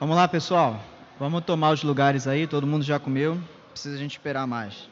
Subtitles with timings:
[0.00, 0.80] Vamos lá, pessoal.
[1.18, 2.46] Vamos tomar os lugares aí.
[2.46, 3.38] Todo mundo já comeu.
[3.70, 4.88] Precisa a gente esperar mais.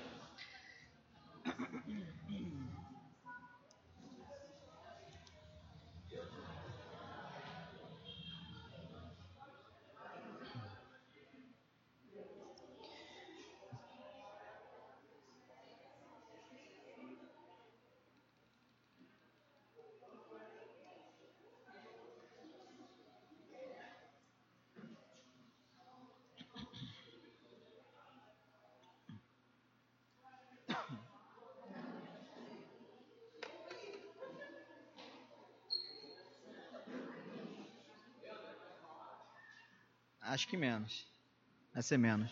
[40.28, 41.06] Acho que menos.
[41.72, 42.30] Vai ser menos.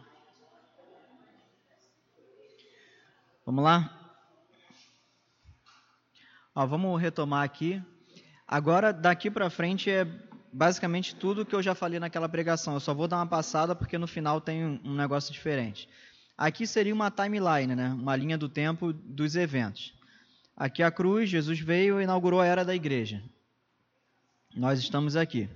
[3.45, 3.97] Vamos lá?
[6.53, 7.81] Ó, vamos retomar aqui.
[8.47, 10.05] Agora, daqui para frente é
[10.53, 12.75] basicamente tudo que eu já falei naquela pregação.
[12.75, 15.89] Eu só vou dar uma passada porque no final tem um negócio diferente.
[16.37, 17.89] Aqui seria uma timeline, né?
[17.89, 19.93] uma linha do tempo dos eventos.
[20.55, 23.23] Aqui a cruz, Jesus veio e inaugurou a era da igreja
[24.55, 25.49] nós estamos aqui.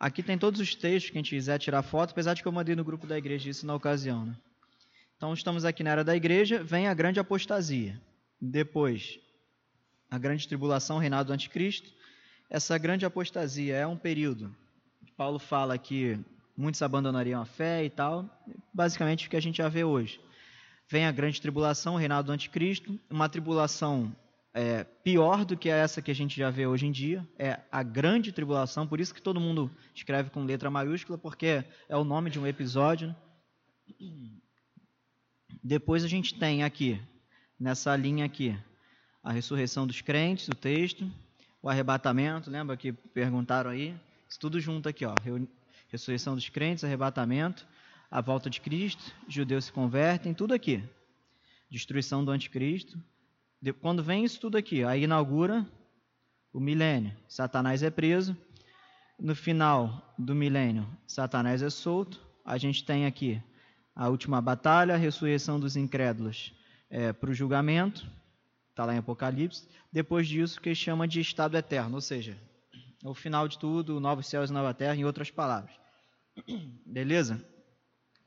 [0.00, 2.82] Aqui tem todos os textos, quem quiser tirar foto, apesar de que eu mandei no
[2.82, 4.24] grupo da igreja isso na ocasião.
[4.24, 4.34] Né?
[5.14, 8.00] Então, estamos aqui na era da igreja, vem a grande apostasia.
[8.40, 9.20] Depois,
[10.10, 11.92] a grande tribulação, o reinado do anticristo.
[12.48, 14.56] Essa grande apostasia é um período
[15.04, 16.18] que Paulo fala que
[16.56, 18.24] muitos abandonariam a fé e tal,
[18.72, 20.18] basicamente o que a gente já vê hoje.
[20.88, 24.10] Vem a grande tribulação, o reinado do anticristo, uma tribulação
[24.52, 27.82] é, pior do que essa que a gente já vê hoje em dia, é a
[27.82, 32.30] grande tribulação, por isso que todo mundo escreve com letra maiúscula, porque é o nome
[32.30, 33.14] de um episódio.
[35.62, 37.00] Depois a gente tem aqui,
[37.58, 38.56] nessa linha aqui,
[39.22, 41.10] a ressurreição dos crentes, o texto,
[41.62, 43.94] o arrebatamento, lembra que perguntaram aí?
[44.28, 45.14] Isso tudo junto aqui, ó.
[45.88, 47.66] Ressurreição dos crentes, arrebatamento,
[48.10, 50.82] a volta de Cristo, judeus se convertem, tudo aqui.
[51.70, 52.98] Destruição do anticristo,
[53.80, 55.66] quando vem isso tudo aqui, aí inaugura
[56.52, 57.14] o milênio.
[57.28, 58.36] Satanás é preso.
[59.18, 62.20] No final do milênio, Satanás é solto.
[62.44, 63.42] A gente tem aqui
[63.94, 66.54] a última batalha, a ressurreição dos incrédulos
[66.88, 68.06] é, para o julgamento.
[68.70, 69.68] Está lá em Apocalipse.
[69.92, 72.38] Depois disso, que chama de estado eterno, ou seja,
[73.04, 75.74] o final de tudo, novos céus e nova terra, em outras palavras.
[76.86, 77.44] Beleza?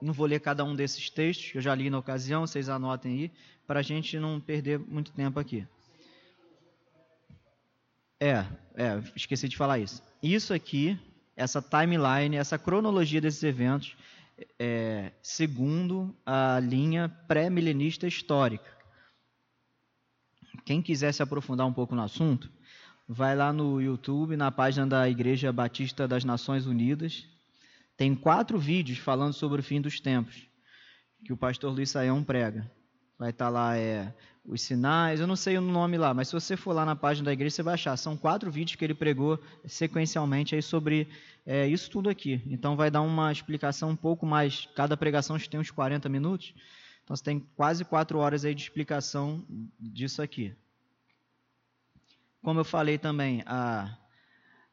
[0.04, 3.14] Não vou ler cada um desses textos, que eu já li na ocasião, vocês anotem
[3.14, 3.32] aí,
[3.66, 5.66] para a gente não perder muito tempo aqui.
[8.20, 10.04] É, é, esqueci de falar isso.
[10.22, 11.00] Isso aqui,
[11.38, 13.96] essa timeline, essa cronologia desses eventos,
[14.60, 18.72] é, segundo a linha pré-milenista histórica.
[20.66, 22.52] Quem quiser se aprofundar um pouco no assunto,
[23.08, 27.26] vai lá no YouTube, na página da Igreja Batista das Nações Unidas,
[27.96, 30.48] tem quatro vídeos falando sobre o fim dos tempos,
[31.24, 32.70] que o pastor Luiz Saião prega.
[33.18, 34.14] Vai estar tá lá é,
[34.46, 37.26] os sinais, eu não sei o nome lá, mas se você for lá na página
[37.26, 37.96] da igreja, você vai achar.
[37.96, 41.08] São quatro vídeos que ele pregou sequencialmente aí sobre
[41.46, 42.42] é, isso tudo aqui.
[42.48, 44.68] Então vai dar uma explicação um pouco mais.
[44.76, 46.54] Cada pregação tem uns 40 minutos.
[47.04, 49.46] Então você tem quase quatro horas aí de explicação
[49.80, 50.56] disso aqui.
[52.42, 53.98] Como eu falei também, a,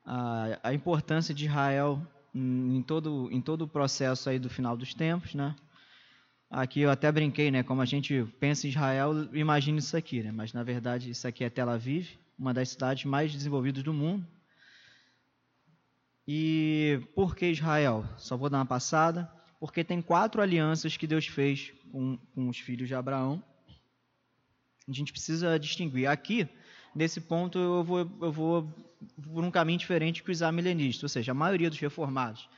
[0.05, 2.05] a, a importância de Israel
[2.35, 5.55] em todo, em todo o processo aí do final dos tempos, né?
[6.49, 7.63] Aqui eu até brinquei, né?
[7.63, 10.33] Como a gente pensa em Israel, imagina isso aqui, né?
[10.33, 14.27] Mas na verdade isso aqui é Tel Aviv, uma das cidades mais desenvolvidas do mundo.
[16.27, 18.05] E por que Israel?
[18.17, 19.31] Só vou dar uma passada.
[19.59, 23.43] Porque tem quatro alianças que Deus fez com, com os filhos de Abraão.
[24.89, 26.07] A gente precisa distinguir.
[26.07, 26.49] Aqui,
[26.95, 28.69] nesse ponto, eu vou, eu vou
[29.33, 32.49] por um caminho diferente que os amilenistas, ou seja, a maioria dos reformados,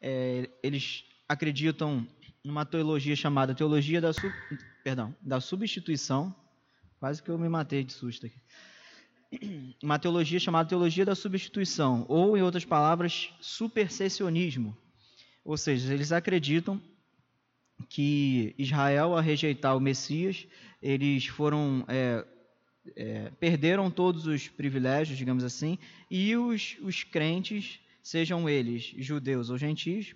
[0.00, 2.06] é, eles acreditam
[2.44, 4.10] numa teologia chamada teologia da,
[4.84, 6.34] perdão, da substituição,
[7.00, 8.40] quase que eu me matei de susto aqui,
[9.82, 14.76] uma teologia chamada teologia da substituição, ou em outras palavras, supersessionismo,
[15.44, 16.80] ou seja, eles acreditam
[17.88, 20.46] que Israel, a rejeitar o Messias,
[20.80, 22.24] eles foram é,
[22.94, 25.78] é, perderam todos os privilégios, digamos assim,
[26.10, 30.14] e os, os crentes, sejam eles judeus ou gentios,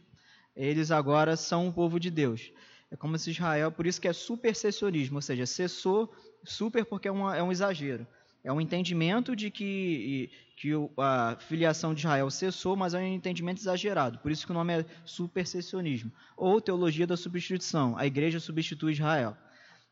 [0.55, 2.52] eles agora são o povo de Deus.
[2.90, 6.12] É como se Israel, por isso que é supersessionismo, ou seja, cessou,
[6.44, 8.06] super porque é, uma, é um exagero.
[8.43, 13.61] É um entendimento de que, que a filiação de Israel cessou, mas é um entendimento
[13.61, 14.19] exagerado.
[14.19, 16.11] Por isso que o nome é supersessionismo.
[16.37, 17.96] Ou teologia da substituição.
[17.99, 19.37] A igreja substitui Israel.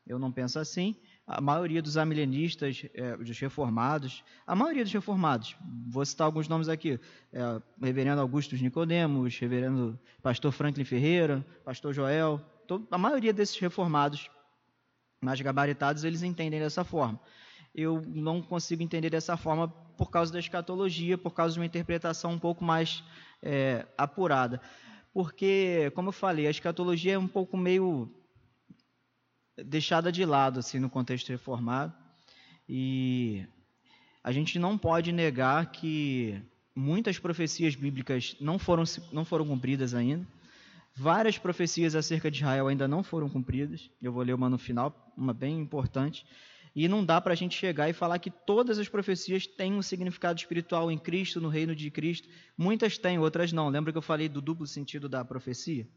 [0.07, 0.95] Eu não penso assim.
[1.31, 5.55] A maioria dos amilenistas, é, dos reformados, a maioria dos reformados,
[5.87, 6.99] vou citar alguns nomes aqui,
[7.31, 12.41] é, reverendo Augusto Nicodemos, reverendo pastor Franklin Ferreira, pastor Joel,
[12.89, 14.27] a maioria desses reformados
[15.21, 17.19] mais gabaritados, eles entendem dessa forma.
[17.75, 22.31] Eu não consigo entender dessa forma por causa da escatologia, por causa de uma interpretação
[22.31, 23.03] um pouco mais
[23.43, 24.59] é, apurada.
[25.13, 28.11] Porque, como eu falei, a escatologia é um pouco meio
[29.63, 31.93] deixada de lado assim no contexto reformado
[32.67, 33.45] e
[34.23, 36.41] a gente não pode negar que
[36.75, 40.27] muitas profecias bíblicas não foram não foram cumpridas ainda
[40.95, 45.13] várias profecias acerca de Israel ainda não foram cumpridas eu vou ler uma no final
[45.17, 46.25] uma bem importante
[46.75, 49.81] e não dá para a gente chegar e falar que todas as profecias têm um
[49.81, 52.29] significado espiritual em Cristo, no reino de Cristo.
[52.57, 53.69] Muitas têm, outras não.
[53.69, 55.87] Lembra que eu falei do duplo sentido da profecia?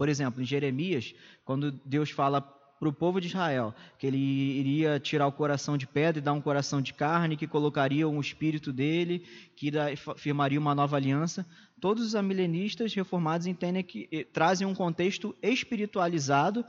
[0.00, 1.14] Por exemplo, em Jeremias,
[1.44, 5.86] quando Deus fala para o povo de Israel que ele iria tirar o coração de
[5.86, 9.70] pedra e dar um coração de carne, que colocaria um espírito dele, que
[10.16, 11.46] firmaria uma nova aliança.
[11.78, 16.64] Todos os amilenistas reformados entendem que eh, trazem um contexto espiritualizado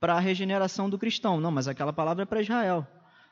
[0.00, 1.38] para a regeneração do cristão.
[1.38, 2.86] Não, mas aquela palavra é para Israel.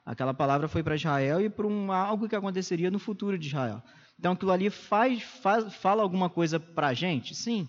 [0.04, 3.82] Aquela palavra foi para Israel e para um, algo que aconteceria no futuro de Israel.
[4.18, 7.34] Então aquilo ali faz, faz fala alguma coisa para a gente?
[7.34, 7.66] Sim,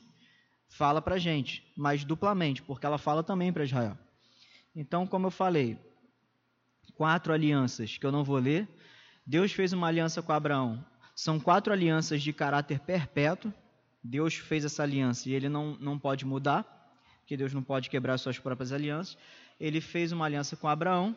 [0.71, 3.97] fala para a gente, mas duplamente, porque ela fala também para Israel.
[4.75, 5.77] Então, como eu falei,
[6.95, 8.67] quatro alianças que eu não vou ler.
[9.25, 10.83] Deus fez uma aliança com Abraão.
[11.13, 13.53] São quatro alianças de caráter perpétuo.
[14.03, 16.65] Deus fez essa aliança e ele não, não pode mudar,
[17.27, 19.17] que Deus não pode quebrar suas próprias alianças.
[19.59, 21.15] Ele fez uma aliança com Abraão,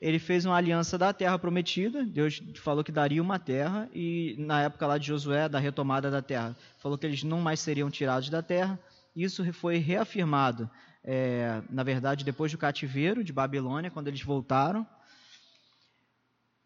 [0.00, 2.04] ele fez uma aliança da terra prometida.
[2.04, 6.20] Deus falou que daria uma terra, e na época lá de Josué, da retomada da
[6.20, 8.78] terra, falou que eles não mais seriam tirados da terra.
[9.14, 10.70] Isso foi reafirmado,
[11.02, 14.86] é, na verdade, depois do cativeiro de Babilônia, quando eles voltaram.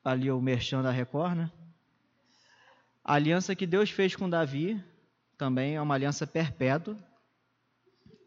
[0.03, 1.51] Ali o merchan da Record, né?
[3.05, 4.83] A aliança que Deus fez com Davi
[5.37, 6.97] também é uma aliança perpétua.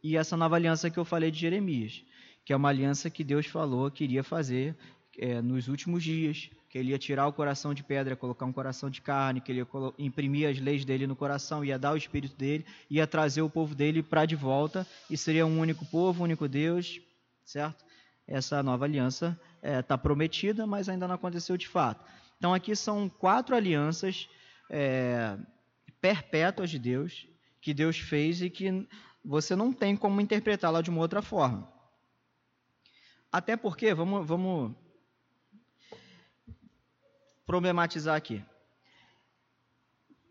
[0.04, 2.04] E essa nova aliança que eu falei de Jeremias
[2.46, 4.76] que é uma aliança que Deus falou que iria fazer
[5.18, 8.90] é, nos últimos dias, que ele ia tirar o coração de pedra, colocar um coração
[8.90, 9.68] de carne, que ele ia
[10.00, 13.76] imprimir as leis dele no coração, ia dar o espírito dele, ia trazer o povo
[13.76, 17.00] dele para de volta e seria um único povo, um único Deus,
[17.46, 17.86] certo?
[18.28, 22.04] Essa nova aliança está é, tá prometida, mas ainda não aconteceu de fato.
[22.38, 24.28] Então aqui são quatro alianças
[24.70, 25.38] é,
[26.02, 27.28] perpétuas de Deus
[27.62, 28.88] que Deus fez e que
[29.24, 31.73] você não tem como interpretá-la de uma outra forma.
[33.34, 34.76] Até porque, vamos, vamos
[37.48, 38.46] problematizar aqui.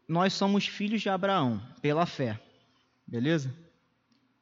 [0.06, 2.40] Nós somos filhos de Abraão pela fé,
[3.04, 3.52] beleza?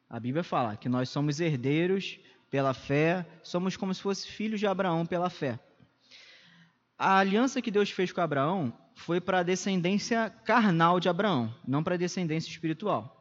[0.07, 2.19] A Bíblia fala que nós somos herdeiros
[2.51, 5.59] pela fé, somos como se fosse filhos de Abraão pela fé.
[6.95, 11.83] A aliança que Deus fez com Abraão foi para a descendência carnal de Abraão, não
[11.83, 13.20] para a descendência espiritual.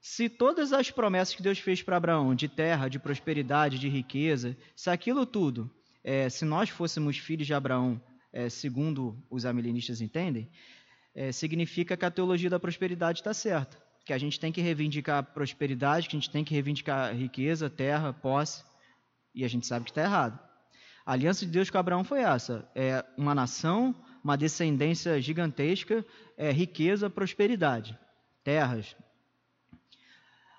[0.00, 4.56] Se todas as promessas que Deus fez para Abraão, de terra, de prosperidade, de riqueza,
[4.76, 5.70] se aquilo tudo,
[6.04, 8.00] é, se nós fôssemos filhos de Abraão,
[8.32, 10.48] é, segundo os amilenistas entendem,
[11.14, 13.76] é, significa que a teologia da prosperidade está certa.
[14.04, 18.12] Que a gente tem que reivindicar prosperidade, que a gente tem que reivindicar riqueza, terra,
[18.12, 18.64] posse,
[19.34, 20.38] e a gente sabe que está errado.
[21.04, 26.04] A aliança de Deus com Abraão foi essa: é uma nação, uma descendência gigantesca,
[26.36, 27.98] é, riqueza, prosperidade,
[28.44, 28.96] terras,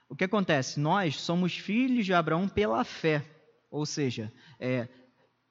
[0.10, 0.80] o que acontece?
[0.80, 3.24] Nós somos filhos de Abraão pela fé,
[3.70, 4.88] ou seja, é,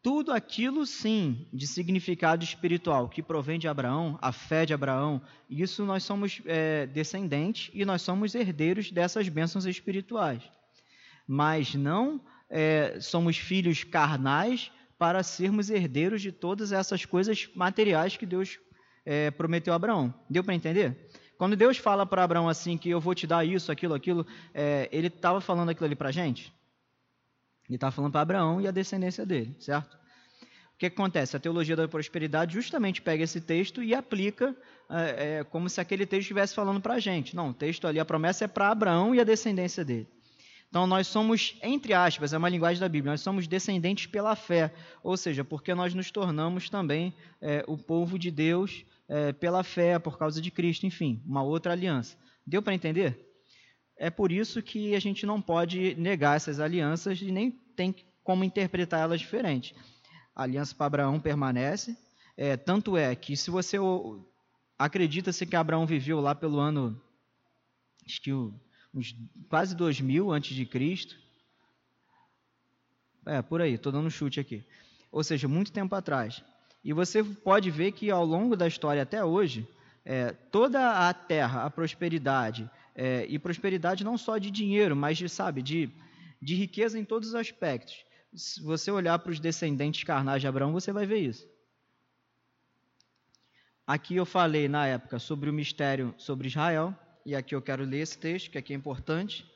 [0.02, 5.84] tudo aquilo sim de significado espiritual que provém de Abraão, a fé de Abraão, isso
[5.84, 10.42] nós somos é, descendentes e nós somos herdeiros dessas bênçãos espirituais.
[11.26, 18.26] Mas não é, somos filhos carnais para sermos herdeiros de todas essas coisas materiais que
[18.26, 18.58] Deus
[19.04, 20.12] é, prometeu a Abraão.
[20.28, 21.08] Deu para entender?
[21.38, 24.88] Quando Deus fala para Abraão assim, que eu vou te dar isso, aquilo, aquilo, é,
[24.90, 26.52] ele estava falando aquilo ali para a gente?
[27.68, 29.96] Ele estava falando para Abraão e a descendência dele, certo?
[30.74, 31.36] O que acontece?
[31.36, 34.54] A teologia da prosperidade justamente pega esse texto e aplica
[34.90, 37.36] é, é, como se aquele texto estivesse falando para a gente.
[37.36, 40.08] Não, o texto ali, a promessa é para Abraão e a descendência dele.
[40.68, 44.72] Então, nós somos, entre aspas, é uma linguagem da Bíblia, nós somos descendentes pela fé,
[45.02, 49.98] ou seja, porque nós nos tornamos também é, o povo de Deus é, pela fé,
[49.98, 52.16] por causa de Cristo, enfim, uma outra aliança.
[52.46, 53.26] Deu para entender?
[53.96, 58.44] É por isso que a gente não pode negar essas alianças e nem tem como
[58.44, 59.74] interpretar elas diferente.
[60.34, 61.96] A aliança para Abraão permanece,
[62.36, 63.76] é, tanto é que se você
[64.78, 67.00] acredita-se que Abraão viveu lá pelo ano,
[68.06, 69.16] acho que uns
[69.48, 71.16] quase 2000 antes de Cristo,
[73.26, 74.64] É, por aí, estou dando um chute aqui.
[75.12, 76.42] Ou seja, muito tempo atrás.
[76.84, 79.66] E você pode ver que ao longo da história até hoje,
[80.04, 85.28] é, toda a terra, a prosperidade, é, e prosperidade não só de dinheiro, mas de,
[85.28, 85.90] sabe, de,
[86.40, 88.04] de riqueza em todos os aspectos.
[88.34, 91.46] Se você olhar para os descendentes carnais de Abraão, você vai ver isso.
[93.86, 96.94] Aqui eu falei na época sobre o mistério sobre Israel,
[97.24, 99.46] e aqui eu quero ler esse texto, que aqui é importante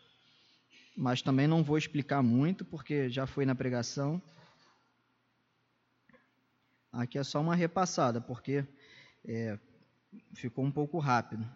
[0.97, 4.21] mas também não vou explicar muito, porque já foi na pregação.
[6.93, 8.67] Aqui é só uma repassada, porque
[9.25, 9.59] é,
[10.35, 11.49] ficou um pouco rápido.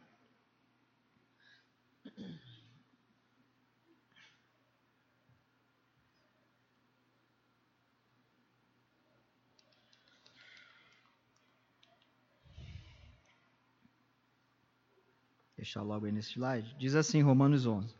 [15.54, 16.74] Deixar logo aí nesse slide.
[16.78, 17.94] Diz assim, Romanos 11.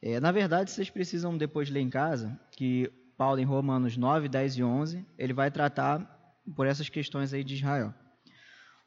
[0.00, 4.56] É, na verdade, vocês precisam depois ler em casa que Paulo, em Romanos 9, 10
[4.56, 6.19] e 11, ele vai tratar
[6.54, 7.94] por essas questões aí de Israel.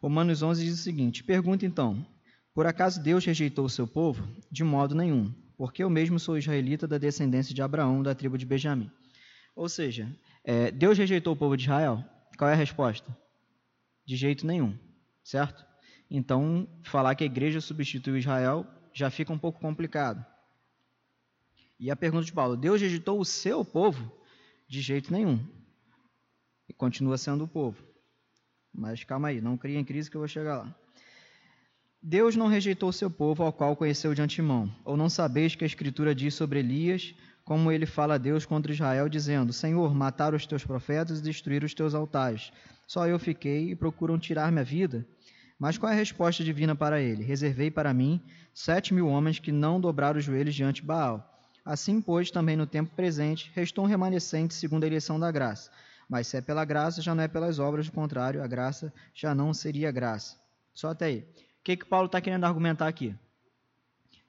[0.01, 2.05] Romanos 11 diz o seguinte: Pergunta então:
[2.53, 4.27] Por acaso Deus rejeitou o seu povo?
[4.51, 8.45] De modo nenhum, porque eu mesmo sou israelita da descendência de Abraão, da tribo de
[8.45, 8.91] Benjamim.
[9.55, 12.03] Ou seja, é, Deus rejeitou o povo de Israel?
[12.37, 13.15] Qual é a resposta?
[14.05, 14.77] De jeito nenhum,
[15.23, 15.65] certo?
[16.09, 20.23] Então, falar que a igreja substituiu Israel já fica um pouco complicado.
[21.79, 24.11] E a pergunta de Paulo: Deus rejeitou o seu povo?
[24.67, 25.45] De jeito nenhum.
[26.83, 27.81] Continua sendo o povo.
[28.75, 30.75] Mas calma aí, não crie em crise que eu vou chegar lá.
[32.01, 34.69] Deus não rejeitou seu povo, ao qual conheceu de antemão.
[34.83, 38.73] Ou não sabeis que a Escritura diz sobre Elias, como ele fala a Deus contra
[38.73, 42.51] Israel, dizendo: Senhor, mataram os teus profetas e destruíram os teus altares.
[42.85, 45.07] Só eu fiquei e procuram tirar minha vida.
[45.57, 47.23] Mas qual é a resposta divina para ele?
[47.23, 48.19] Reservei para mim
[48.53, 51.47] sete mil homens que não dobraram os joelhos diante de Baal.
[51.63, 55.71] Assim, pois, também no tempo presente, restou um remanescente segundo a eleição da graça.
[56.09, 59.33] Mas se é pela graça, já não é pelas obras, do contrário, a graça já
[59.33, 60.37] não seria graça.
[60.73, 61.19] Só até aí.
[61.19, 63.15] O que, que Paulo está querendo argumentar aqui?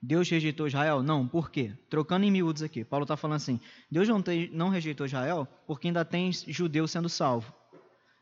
[0.01, 1.03] Deus rejeitou Israel?
[1.03, 1.73] Não, por quê?
[1.89, 2.85] Trocando em miúdos aqui.
[2.85, 3.59] Paulo está falando assim:
[3.91, 7.53] Deus não, te, não rejeitou Israel porque ainda tem judeu sendo salvo.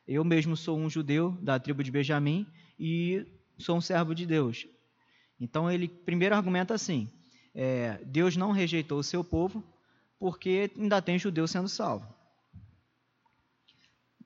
[0.06, 2.46] Eu mesmo sou um judeu da tribo de Benjamim
[2.78, 3.26] e
[3.58, 4.66] sou um servo de Deus.
[5.40, 7.10] Então ele primeiro argumenta assim:
[7.54, 9.62] é, Deus não rejeitou o seu povo,
[10.18, 12.06] porque ainda tem judeu sendo salvo.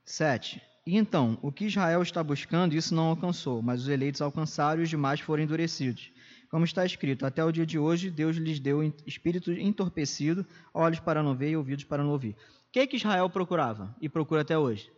[0.06, 0.62] 7.
[0.86, 4.84] E então, o que Israel está buscando, isso não alcançou, mas os eleitos alcançaram e
[4.84, 6.10] os demais foram endurecidos.
[6.48, 11.22] Como está escrito, até o dia de hoje, Deus lhes deu espírito entorpecido, olhos para
[11.22, 12.30] não ver e ouvidos para não ouvir.
[12.68, 14.90] O que, é que Israel procurava e procura até hoje?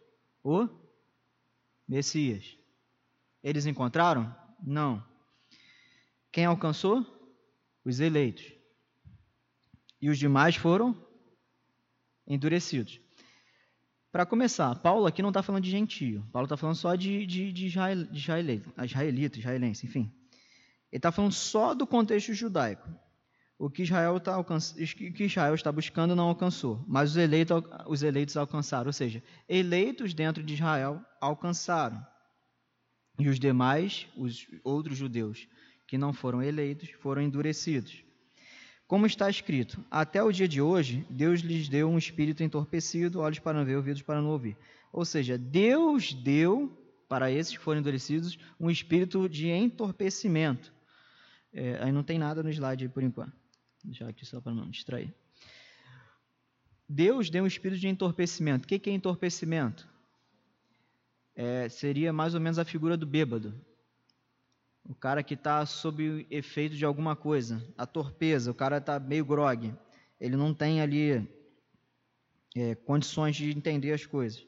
[0.45, 0.69] O
[1.88, 2.57] Messias.
[3.43, 4.33] Eles encontraram?
[4.62, 5.03] Não.
[6.31, 7.05] Quem alcançou?
[7.88, 8.53] os eleitos.
[10.00, 10.95] E os demais foram
[12.27, 13.00] endurecidos.
[14.11, 16.27] Para começar, Paulo aqui não está falando de gentio.
[16.33, 20.11] Paulo está falando só de, de, de, Israel, de israelita, israelita, israelense, enfim.
[20.91, 22.88] Ele está falando só do contexto judaico.
[23.59, 24.37] O que Israel, tá
[24.97, 28.87] que Israel está buscando não alcançou, mas os eleitos, os eleitos alcançaram.
[28.87, 32.00] Ou seja, eleitos dentro de Israel alcançaram.
[33.19, 35.49] E os demais, os outros judeus,
[35.87, 38.08] que não foram eleitos foram endurecidos.
[38.88, 43.38] Como está escrito, até o dia de hoje, Deus lhes deu um espírito entorpecido, olhos
[43.38, 44.57] para não ver, ouvidos para não ouvir.
[44.90, 46.75] Ou seja, Deus deu
[47.07, 50.73] para esses que foram endurecidos um espírito de entorpecimento.
[51.52, 53.37] É, aí não tem nada no slide aí por enquanto.
[53.85, 55.14] Deixar aqui só para não distrair.
[56.88, 58.64] Deus deu um espírito de entorpecimento.
[58.64, 59.87] O que é entorpecimento?
[61.37, 63.54] É, seria mais ou menos a figura do bêbado.
[64.88, 69.25] O cara que está sob efeito de alguma coisa, a torpeza, o cara está meio
[69.25, 69.75] grogue,
[70.18, 71.28] ele não tem ali
[72.57, 74.45] é, condições de entender as coisas.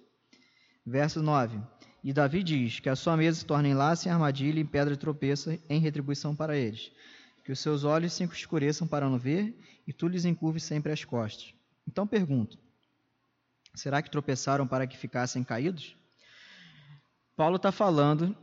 [0.85, 1.61] Verso 9:
[2.02, 5.59] E Davi diz: Que a sua mesa se torne enlace em armadilha e pedra tropeça
[5.68, 6.90] em retribuição para eles.
[7.44, 9.54] Que os seus olhos se escureçam para não ver
[9.87, 11.54] e tu lhes encurves sempre as costas.
[11.87, 12.59] Então pergunto:
[13.75, 15.97] será que tropeçaram para que ficassem caídos?
[17.37, 18.35] Paulo está falando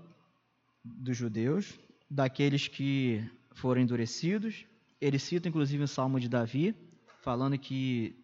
[0.83, 1.77] dos judeus,
[2.09, 3.23] daqueles que
[3.53, 4.65] foram endurecidos.
[4.99, 6.75] Ele cita inclusive o Salmo de Davi,
[7.21, 8.15] falando que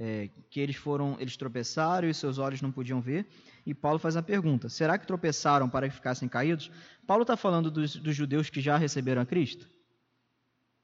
[0.00, 3.26] é, que eles foram, eles tropeçaram e seus olhos não podiam ver.
[3.66, 6.70] E Paulo faz a pergunta: será que tropeçaram para que ficassem caídos?
[7.04, 9.68] Paulo está falando dos, dos, judeus que já receberam a Cristo?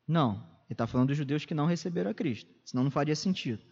[0.06, 0.34] Não,
[0.66, 3.62] ele está falando dos judeus que não receberam a Cristo, senão não faria sentido.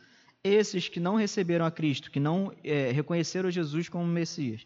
[0.45, 4.65] Esses que não receberam a Cristo, que não é, reconheceram Jesus como Messias,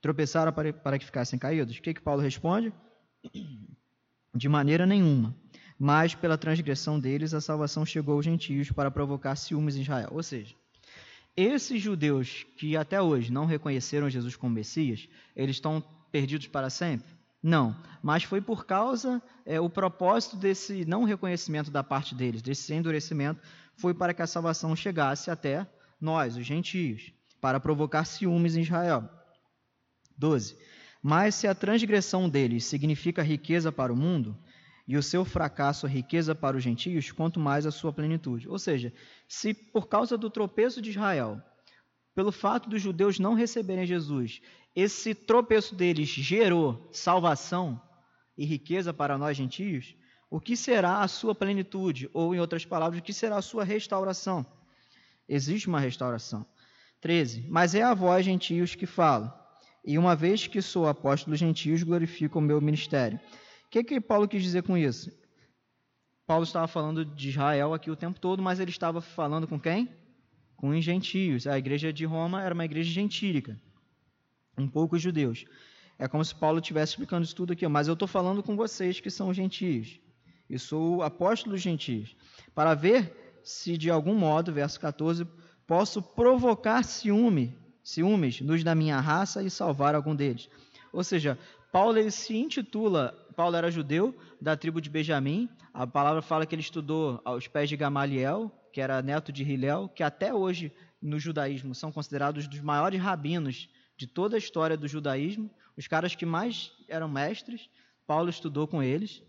[0.00, 1.76] tropeçaram para, para que ficassem caídos?
[1.76, 2.72] O que, que Paulo responde?
[4.34, 5.34] De maneira nenhuma.
[5.78, 10.10] Mas pela transgressão deles a salvação chegou aos gentios para provocar ciúmes em Israel.
[10.12, 10.54] Ou seja,
[11.36, 17.14] esses judeus que até hoje não reconheceram Jesus como Messias, eles estão perdidos para sempre?
[17.42, 22.72] Não, mas foi por causa, é, o propósito desse não reconhecimento da parte deles, desse
[22.72, 23.40] endurecimento,
[23.76, 25.66] foi para que a salvação chegasse até
[26.00, 29.08] nós, os gentios, para provocar ciúmes em Israel.
[30.16, 30.56] 12.
[31.08, 34.36] Mas se a transgressão deles significa riqueza para o mundo,
[34.88, 38.48] e o seu fracasso riqueza para os gentios, quanto mais a sua plenitude.
[38.48, 38.92] Ou seja,
[39.28, 41.40] se por causa do tropeço de Israel,
[42.12, 44.42] pelo fato dos judeus não receberem Jesus,
[44.74, 47.80] esse tropeço deles gerou salvação
[48.36, 49.94] e riqueza para nós gentios,
[50.28, 52.10] o que será a sua plenitude?
[52.12, 54.44] Ou, em outras palavras, o que será a sua restauração?
[55.28, 56.44] Existe uma restauração.
[57.00, 57.46] 13.
[57.48, 59.32] Mas é a vós, gentios, que falo.
[59.86, 63.20] E uma vez que sou apóstolo dos gentios, glorifico o meu ministério.
[63.66, 65.12] O que, que Paulo quis dizer com isso?
[66.26, 69.88] Paulo estava falando de Israel aqui o tempo todo, mas ele estava falando com quem?
[70.56, 71.46] Com os gentios.
[71.46, 73.56] A igreja de Roma era uma igreja gentílica,
[74.58, 75.44] um pouco judeus.
[75.96, 78.98] É como se Paulo estivesse explicando isso tudo aqui, mas eu estou falando com vocês
[78.98, 80.00] que são gentios.
[80.50, 82.16] E sou apóstolo dos gentios.
[82.52, 85.24] Para ver se de algum modo, verso 14,
[85.64, 90.50] posso provocar ciúme, ciúmes nos da minha raça e salvar algum deles.
[90.92, 91.38] Ou seja,
[91.70, 95.48] Paulo ele se intitula, Paulo era judeu da tribo de Benjamim.
[95.72, 99.88] A palavra fala que ele estudou aos pés de Gamaliel, que era neto de Hilel,
[99.88, 104.88] que até hoje no judaísmo são considerados dos maiores rabinos de toda a história do
[104.88, 107.70] judaísmo, os caras que mais eram mestres.
[108.04, 109.22] Paulo estudou com eles.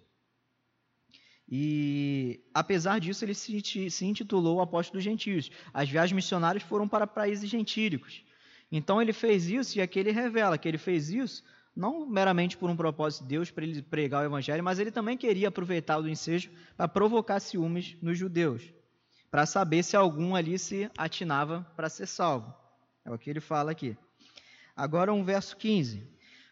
[1.48, 5.52] E, apesar disso, ele se, intitulou apóstolo dos gentios.
[5.72, 8.26] As viagens missionárias foram para países gentílicos.
[8.72, 11.44] Então, ele fez isso, e aqui ele revela que ele fez isso
[11.78, 15.16] não meramente por um propósito de Deus para ele pregar o evangelho, mas ele também
[15.16, 18.74] queria aproveitar o ensejo para provocar ciúmes nos judeus,
[19.30, 22.52] para saber se algum ali se atinava para ser salvo.
[23.06, 23.96] É o que ele fala aqui.
[24.76, 26.04] Agora um verso 15.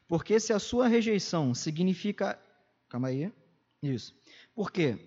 [0.08, 2.40] Porque se a sua rejeição significa.
[2.88, 3.34] Calma aí.
[3.82, 4.16] Isso.
[4.54, 4.98] Porque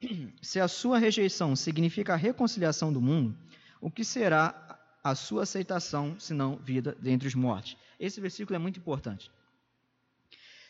[0.40, 3.36] se a sua rejeição significa a reconciliação do mundo,
[3.80, 4.63] o que será
[5.04, 7.76] a sua aceitação, senão vida dentre os mortos?
[8.00, 9.30] Esse versículo é muito importante.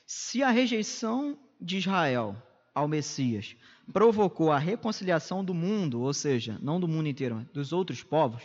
[0.04, 2.36] Se a rejeição de Israel
[2.74, 3.54] ao Messias
[3.92, 8.42] provocou a reconciliação do mundo, ou seja, não do mundo inteiro, mas dos outros povos,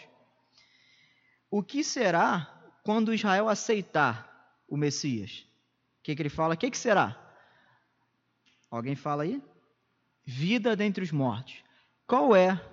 [1.50, 5.48] o que será quando Israel aceitar o Messias?
[6.00, 6.54] O que, que ele fala?
[6.54, 7.18] O que, que será?
[8.70, 9.42] Alguém fala aí?
[10.24, 11.64] Vida dentre os mortos.
[12.06, 12.64] Qual é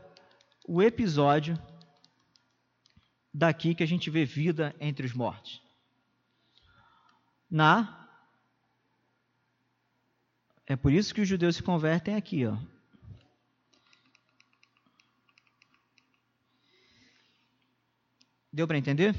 [0.68, 1.58] o episódio
[3.36, 5.62] daqui que a gente vê vida entre os mortos?
[7.50, 8.02] Na
[10.66, 12.56] é por isso que os judeus se convertem aqui, ó.
[18.52, 19.14] Deu para entender?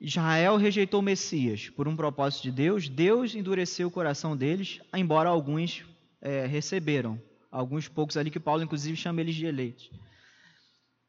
[0.00, 2.88] Israel rejeitou Messias por um propósito de Deus.
[2.88, 5.84] Deus endureceu o coração deles, embora alguns
[6.20, 7.20] é, receberam.
[7.50, 9.90] Alguns poucos ali que Paulo, inclusive, chama eles de eleitos.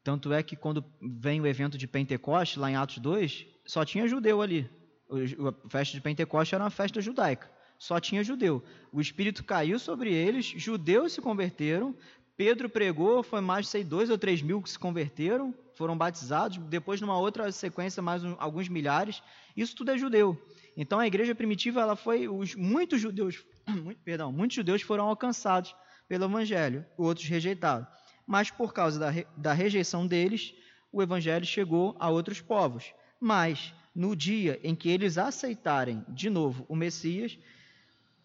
[0.06, 4.06] Tanto é que quando vem o evento de Pentecoste, lá em Atos 2, só tinha
[4.06, 4.70] judeu ali.
[5.10, 8.62] A festa de Pentecoste era uma festa judaica só tinha judeu.
[8.90, 11.94] O Espírito caiu sobre eles, judeus se converteram,
[12.36, 16.58] Pedro pregou, foi mais de sei, dois ou três mil que se converteram, foram batizados,
[16.68, 19.22] depois numa outra sequência mais um, alguns milhares.
[19.56, 20.40] Isso tudo é judeu.
[20.76, 25.74] Então a igreja primitiva, ela foi os muitos judeus, muito, perdão, muitos judeus foram alcançados
[26.08, 27.88] pelo evangelho, outros rejeitados.
[28.26, 30.54] Mas por causa da, da rejeição deles,
[30.90, 32.92] o evangelho chegou a outros povos.
[33.20, 37.38] Mas no dia em que eles aceitarem de novo o Messias,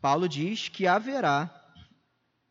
[0.01, 1.49] Paulo diz que haverá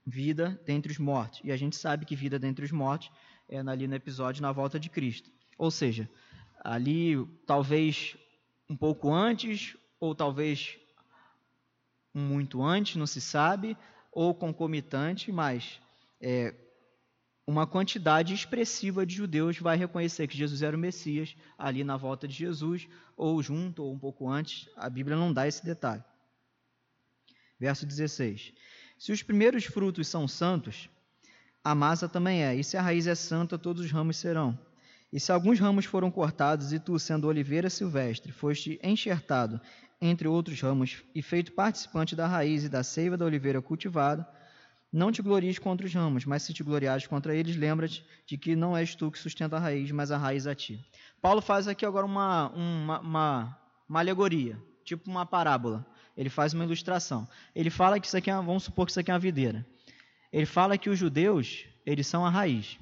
[0.06, 1.40] vida dentre os mortos.
[1.44, 3.10] E a gente sabe que vida dentre os mortos
[3.48, 5.30] é ali no episódio na volta de Cristo.
[5.58, 6.08] Ou seja,
[6.62, 8.16] ali talvez
[8.68, 10.78] um pouco antes, ou talvez
[12.14, 13.76] muito antes, não se sabe,
[14.12, 15.80] ou concomitante, mas
[16.20, 16.54] é,
[17.50, 22.28] uma quantidade expressiva de judeus vai reconhecer que Jesus era o Messias ali na volta
[22.28, 22.86] de Jesus,
[23.16, 24.68] ou junto, ou um pouco antes.
[24.76, 26.04] A Bíblia não dá esse detalhe.
[27.58, 28.54] Verso 16:
[28.96, 30.88] Se os primeiros frutos são santos,
[31.62, 34.56] a massa também é, e se a raiz é santa, todos os ramos serão.
[35.12, 39.60] E se alguns ramos foram cortados, e tu, sendo oliveira silvestre, foste enxertado
[40.00, 44.26] entre outros ramos e feito participante da raiz e da seiva da oliveira cultivada,
[44.92, 48.56] não te glories contra os ramos, mas se te gloriares contra eles, lembra-te de que
[48.56, 50.84] não és tu que sustenta a raiz, mas a raiz a ti.
[51.22, 55.86] Paulo faz aqui agora uma, uma, uma, uma alegoria, tipo uma parábola.
[56.16, 57.28] Ele faz uma ilustração.
[57.54, 59.64] Ele fala que isso aqui é, vamos supor que isso aqui é uma videira.
[60.32, 62.78] Ele fala que os judeus, eles são a raiz.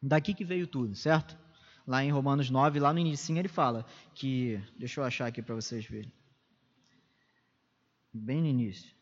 [0.00, 1.36] Daqui que veio tudo, certo?
[1.86, 3.84] Lá em Romanos 9, lá no início ele fala
[4.14, 6.12] que, deixa eu achar aqui para vocês verem.
[8.14, 9.01] Bem no início.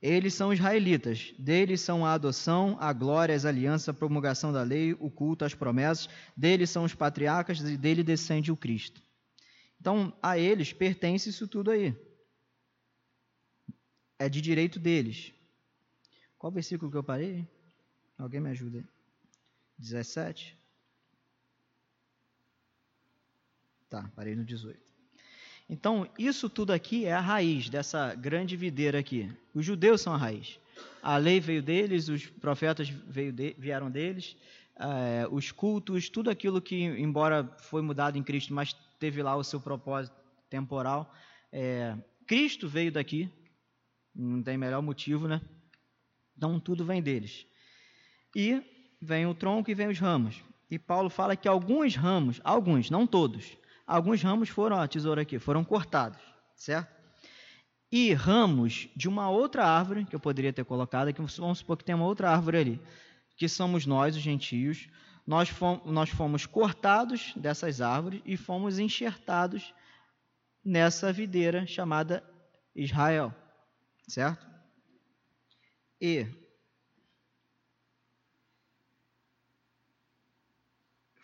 [0.00, 4.92] Eles são israelitas, deles são a adoção, a glória, as alianças, a promulgação da lei,
[4.92, 9.02] o culto, as promessas, deles são os patriarcas e dele descende o Cristo.
[9.80, 11.96] Então, a eles pertence isso tudo aí.
[14.18, 15.32] É de direito deles.
[16.36, 17.46] Qual versículo que eu parei?
[18.16, 18.84] Alguém me ajuda aí.
[19.78, 20.56] 17?
[23.88, 24.87] Tá, parei no 18.
[25.68, 29.30] Então, isso tudo aqui é a raiz dessa grande videira aqui.
[29.54, 30.58] Os judeus são a raiz.
[31.02, 34.34] A lei veio deles, os profetas de, vieram deles,
[34.76, 39.44] é, os cultos, tudo aquilo que, embora foi mudado em Cristo, mas teve lá o
[39.44, 40.16] seu propósito
[40.48, 41.12] temporal.
[41.52, 41.94] É,
[42.26, 43.30] Cristo veio daqui,
[44.14, 45.40] não tem melhor motivo, né?
[46.34, 47.46] Então, tudo vem deles.
[48.34, 48.62] E
[49.02, 50.42] vem o tronco e vem os ramos.
[50.70, 53.56] E Paulo fala que alguns ramos, alguns, não todos,
[53.88, 56.20] alguns ramos foram, a tesoura aqui, foram cortados,
[56.54, 56.96] certo?
[57.90, 61.84] E ramos de uma outra árvore, que eu poderia ter colocado aqui, vamos supor que
[61.84, 62.82] tem uma outra árvore ali,
[63.36, 64.88] que somos nós, os gentios,
[65.26, 65.50] nós
[65.84, 69.74] nós fomos cortados dessas árvores e fomos enxertados
[70.64, 72.22] nessa videira chamada
[72.74, 73.34] Israel,
[74.06, 74.46] certo?
[76.00, 76.26] E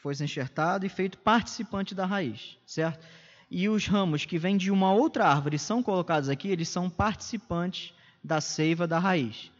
[0.05, 3.07] foi enxertado e feito participante da raiz, certo?
[3.51, 7.95] E os ramos que vêm de uma outra árvore são colocados aqui, eles são participantes
[8.23, 9.51] da seiva da raiz.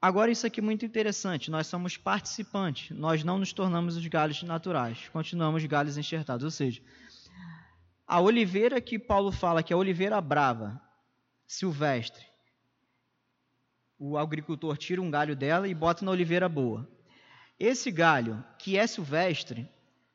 [0.00, 1.50] Agora, isso aqui é muito interessante.
[1.50, 6.44] Nós somos participantes, nós não nos tornamos os galhos naturais, continuamos galhos enxertados.
[6.44, 6.80] Ou seja,
[8.06, 10.80] a oliveira que Paulo fala que é a oliveira brava,
[11.48, 12.24] silvestre,
[13.98, 16.88] o agricultor tira um galho dela e bota na oliveira boa.
[17.58, 19.68] Esse galho, que é silvestre,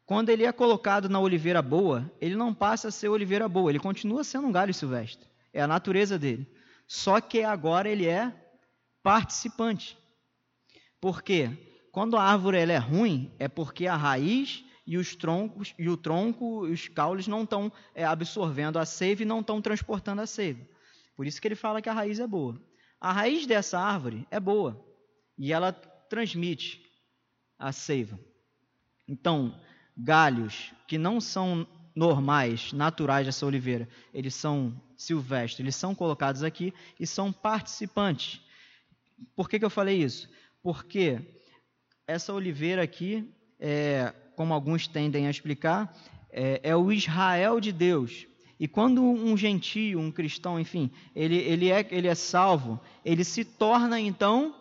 [0.06, 3.80] quando ele é colocado na oliveira boa, ele não passa a ser oliveira boa, ele
[3.80, 5.28] continua sendo um galho silvestre.
[5.52, 6.48] É a natureza dele.
[6.88, 8.34] Só que agora ele é
[9.02, 9.98] participante.
[11.02, 11.52] Por quê?
[11.92, 15.98] Quando a árvore ela é ruim, é porque a raiz e os troncos e o
[15.98, 20.62] tronco, os caules não estão é, absorvendo a seiva e não estão transportando a seiva.
[21.16, 22.60] Por isso que ele fala que a raiz é boa.
[23.00, 24.84] A raiz dessa árvore é boa
[25.38, 26.82] e ela transmite
[27.64, 28.20] a seiva.
[29.08, 29.58] Então,
[29.98, 36.74] galhos que não são normais, naturais dessa oliveira, eles são silvestres, eles são colocados aqui
[37.00, 38.42] e são participantes.
[39.36, 40.30] Por que, que eu falei isso?
[40.62, 41.22] Porque
[42.06, 45.96] essa oliveira aqui, é, como alguns tendem a explicar,
[46.32, 48.28] é, é, o Israel de Deus.
[48.60, 53.46] E quando um gentio, um cristão, enfim, ele, ele, é, ele é salvo, ele se
[53.46, 54.54] torna então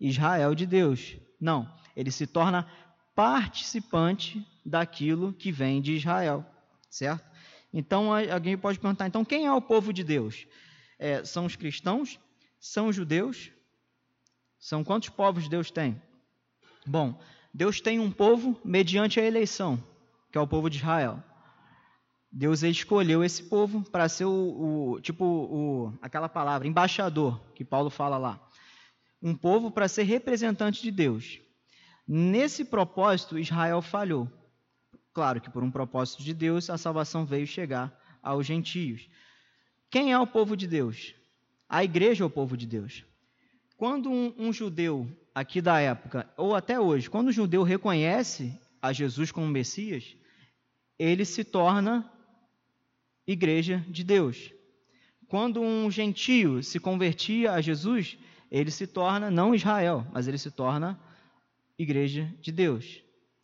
[0.00, 1.16] Israel de Deus.
[1.40, 2.66] Não, ele se torna
[3.14, 6.44] participante daquilo que vem de Israel,
[6.90, 7.24] certo?
[7.72, 10.46] Então alguém pode perguntar: então quem é o povo de Deus?
[10.98, 12.18] É, são os cristãos?
[12.60, 13.50] São os judeus?
[14.58, 16.00] São quantos povos Deus tem?
[16.86, 17.20] Bom,
[17.52, 19.82] Deus tem um povo mediante a eleição,
[20.30, 21.22] que é o povo de Israel.
[22.30, 27.90] Deus escolheu esse povo para ser o, o tipo o, aquela palavra embaixador que Paulo
[27.90, 28.40] fala lá,
[29.20, 31.40] um povo para ser representante de Deus.
[32.06, 34.28] Nesse propósito, Israel falhou.
[35.12, 39.08] Claro que por um propósito de Deus, a salvação veio chegar aos gentios.
[39.90, 41.14] Quem é o povo de Deus?
[41.68, 43.04] A igreja é o povo de Deus.
[43.76, 48.92] Quando um, um judeu aqui da época, ou até hoje, quando o judeu reconhece a
[48.92, 50.16] Jesus como Messias,
[50.98, 52.10] ele se torna
[53.26, 54.52] igreja de Deus.
[55.28, 58.18] Quando um gentio se convertia a Jesus,
[58.50, 61.00] ele se torna não Israel, mas ele se torna
[61.78, 63.02] igreja de Deus.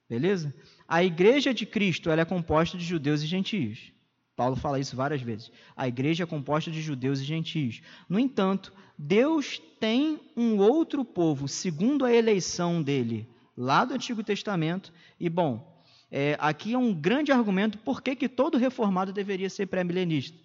[0.09, 0.55] Beleza?
[0.87, 3.93] A igreja de Cristo ela é composta de judeus e gentios.
[4.35, 5.51] Paulo fala isso várias vezes.
[5.77, 7.83] A igreja é composta de judeus e gentios.
[8.09, 14.93] No entanto, Deus tem um outro povo, segundo a eleição dele, lá do Antigo Testamento.
[15.19, 19.67] E, bom, é, aqui é um grande argumento por que, que todo reformado deveria ser
[19.67, 20.38] pré-milenista.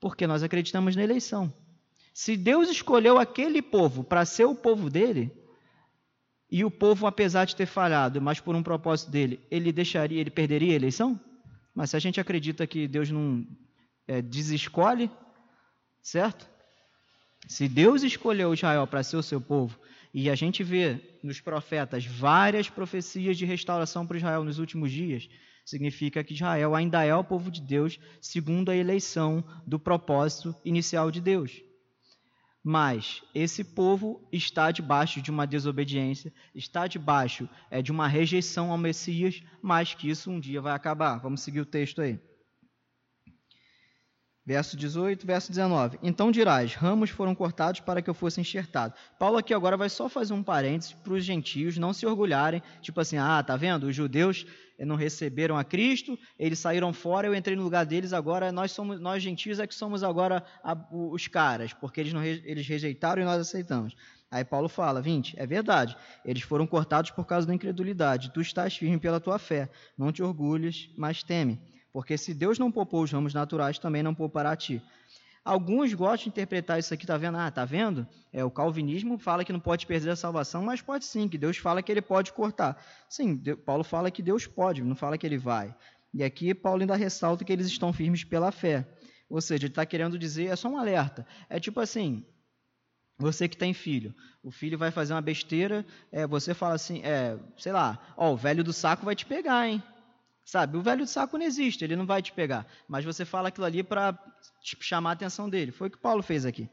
[0.00, 1.52] Porque nós acreditamos na eleição.
[2.12, 5.30] Se Deus escolheu aquele povo para ser o povo dele,
[6.56, 10.30] e o povo, apesar de ter falhado, mas por um propósito dele, ele deixaria, ele
[10.30, 11.20] perderia a eleição?
[11.74, 13.46] Mas se a gente acredita que Deus não
[14.08, 15.10] é, desescolhe,
[16.00, 16.48] certo?
[17.46, 19.78] Se Deus escolheu Israel para ser o seu povo,
[20.14, 25.28] e a gente vê nos profetas várias profecias de restauração para Israel nos últimos dias,
[25.62, 31.10] significa que Israel ainda é o povo de Deus, segundo a eleição do propósito inicial
[31.10, 31.60] de Deus.
[32.68, 38.76] Mas esse povo está debaixo de uma desobediência, está debaixo é, de uma rejeição ao
[38.76, 41.18] Messias, mas que isso um dia vai acabar.
[41.18, 42.18] Vamos seguir o texto aí.
[44.46, 45.98] Verso 18, verso 19.
[46.04, 48.94] Então dirás: ramos foram cortados para que eu fosse enxertado.
[49.18, 53.00] Paulo aqui agora vai só fazer um parênteses para os gentios não se orgulharem, tipo
[53.00, 53.88] assim, ah, tá vendo?
[53.88, 54.46] Os judeus
[54.78, 58.70] eh, não receberam a Cristo, eles saíram fora, eu entrei no lugar deles, agora nós
[58.70, 63.22] somos, nós gentios é que somos agora a, os caras, porque eles, não, eles rejeitaram
[63.22, 63.96] e nós aceitamos.
[64.30, 68.76] Aí Paulo fala, 20, é verdade, eles foram cortados por causa da incredulidade, tu estás
[68.76, 71.60] firme pela tua fé, não te orgulhes, mas teme.
[71.96, 74.82] Porque se Deus não poupou os ramos naturais, também não poupará a ti.
[75.42, 77.38] Alguns gostam de interpretar isso aqui, tá vendo?
[77.38, 78.06] Ah, tá vendo?
[78.34, 81.56] É, o calvinismo fala que não pode perder a salvação, mas pode sim, que Deus
[81.56, 82.84] fala que ele pode cortar.
[83.08, 85.74] Sim, Paulo fala que Deus pode, não fala que ele vai.
[86.12, 88.86] E aqui Paulo ainda ressalta que eles estão firmes pela fé.
[89.26, 91.26] Ou seja, ele está querendo dizer, é só um alerta.
[91.48, 92.26] É tipo assim,
[93.16, 95.82] você que tem filho, o filho vai fazer uma besteira,
[96.12, 99.66] é, você fala assim, é, sei lá, ó, o velho do saco vai te pegar,
[99.66, 99.82] hein?
[100.46, 102.64] Sabe, o velho saco não existe, ele não vai te pegar.
[102.86, 104.16] Mas você fala aquilo ali para
[104.62, 105.72] tipo, chamar a atenção dele.
[105.72, 106.70] Foi o que Paulo fez aqui.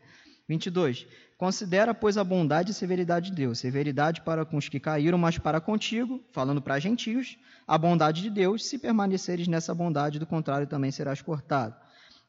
[0.47, 1.07] 22.
[1.39, 3.57] Considera, pois, a bondade e severidade de Deus.
[3.57, 7.35] Severidade para com os que caíram, mas para contigo, falando para gentios,
[7.67, 11.75] a bondade de Deus, se permaneceres nessa bondade, do contrário também serás cortado.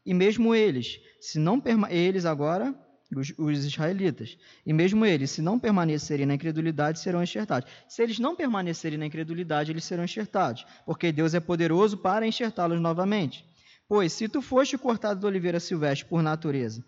[0.07, 2.75] E mesmo eles, se não eles agora
[3.21, 4.37] os, os, israelitas.
[4.65, 7.71] E mesmo eles, se não permanecerem na incredulidade, serão enxertados.
[7.89, 12.81] Se eles não permanecerem na incredulidade, eles serão enxertados, porque Deus é poderoso para enxertá-los
[12.81, 13.45] novamente.
[13.89, 16.85] Pois, se tu foste cortado da oliveira silvestre por natureza,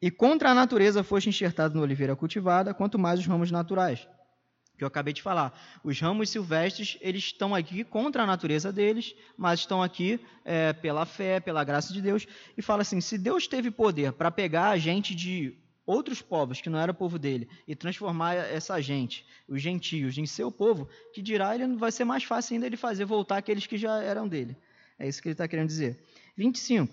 [0.00, 4.08] e contra a natureza foste enxertado na oliveira cultivada, quanto mais os ramos naturais.
[4.82, 5.56] Que eu acabei de falar.
[5.84, 11.06] Os ramos silvestres, eles estão aqui contra a natureza deles, mas estão aqui é, pela
[11.06, 12.26] fé, pela graça de Deus.
[12.58, 16.68] E fala assim: se Deus teve poder para pegar a gente de outros povos que
[16.68, 21.54] não era povo dele e transformar essa gente, os gentios, em seu povo, que dirá
[21.54, 24.56] ele vai ser mais fácil ainda ele fazer voltar aqueles que já eram dele.
[24.98, 26.02] É isso que ele está querendo dizer.
[26.36, 26.92] 25.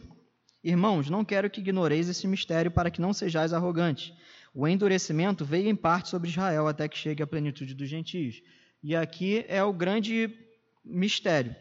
[0.63, 4.13] Irmãos, não quero que ignoreis esse mistério para que não sejais arrogantes.
[4.59, 8.41] O endurecimento veio em parte sobre Israel até que chegue a plenitude dos gentios.
[8.83, 10.37] E aqui é o grande
[10.83, 11.55] mistério.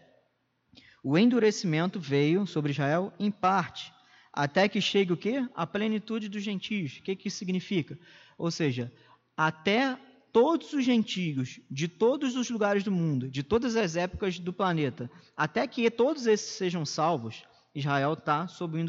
[1.00, 3.92] O endurecimento veio sobre Israel em parte
[4.32, 5.48] até que chegue o quê?
[5.54, 6.96] A plenitude dos gentios.
[6.96, 7.96] O que, que isso significa?
[8.37, 8.92] Ou seja,
[9.37, 9.96] até
[10.32, 15.08] todos os gentios de todos os lugares do mundo, de todas as épocas do planeta,
[15.37, 18.87] até que todos esses sejam salvos, Israel está sob, um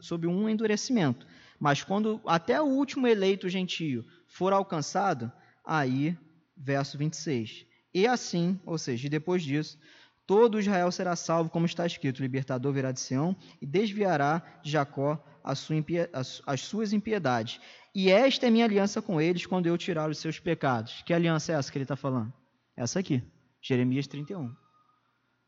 [0.00, 1.26] sob um endurecimento.
[1.62, 5.30] Mas quando até o último eleito gentio for alcançado,
[5.64, 6.18] aí,
[6.56, 7.64] verso 26.
[7.94, 9.78] E assim, ou seja, depois disso,
[10.26, 14.70] Todo Israel será salvo, como está escrito: o libertador virá de Sião e desviará de
[14.70, 17.60] Jacó as suas impiedades.
[17.94, 21.02] E esta é minha aliança com eles quando eu tirar os seus pecados.
[21.04, 22.32] Que aliança é essa que ele está falando?
[22.76, 23.22] Essa aqui,
[23.60, 24.54] Jeremias 31.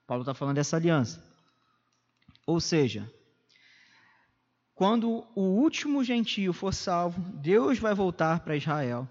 [0.07, 1.25] Paulo está falando dessa aliança.
[2.47, 3.11] Ou seja,
[4.75, 9.09] quando o último gentio for salvo, Deus vai voltar para Israel.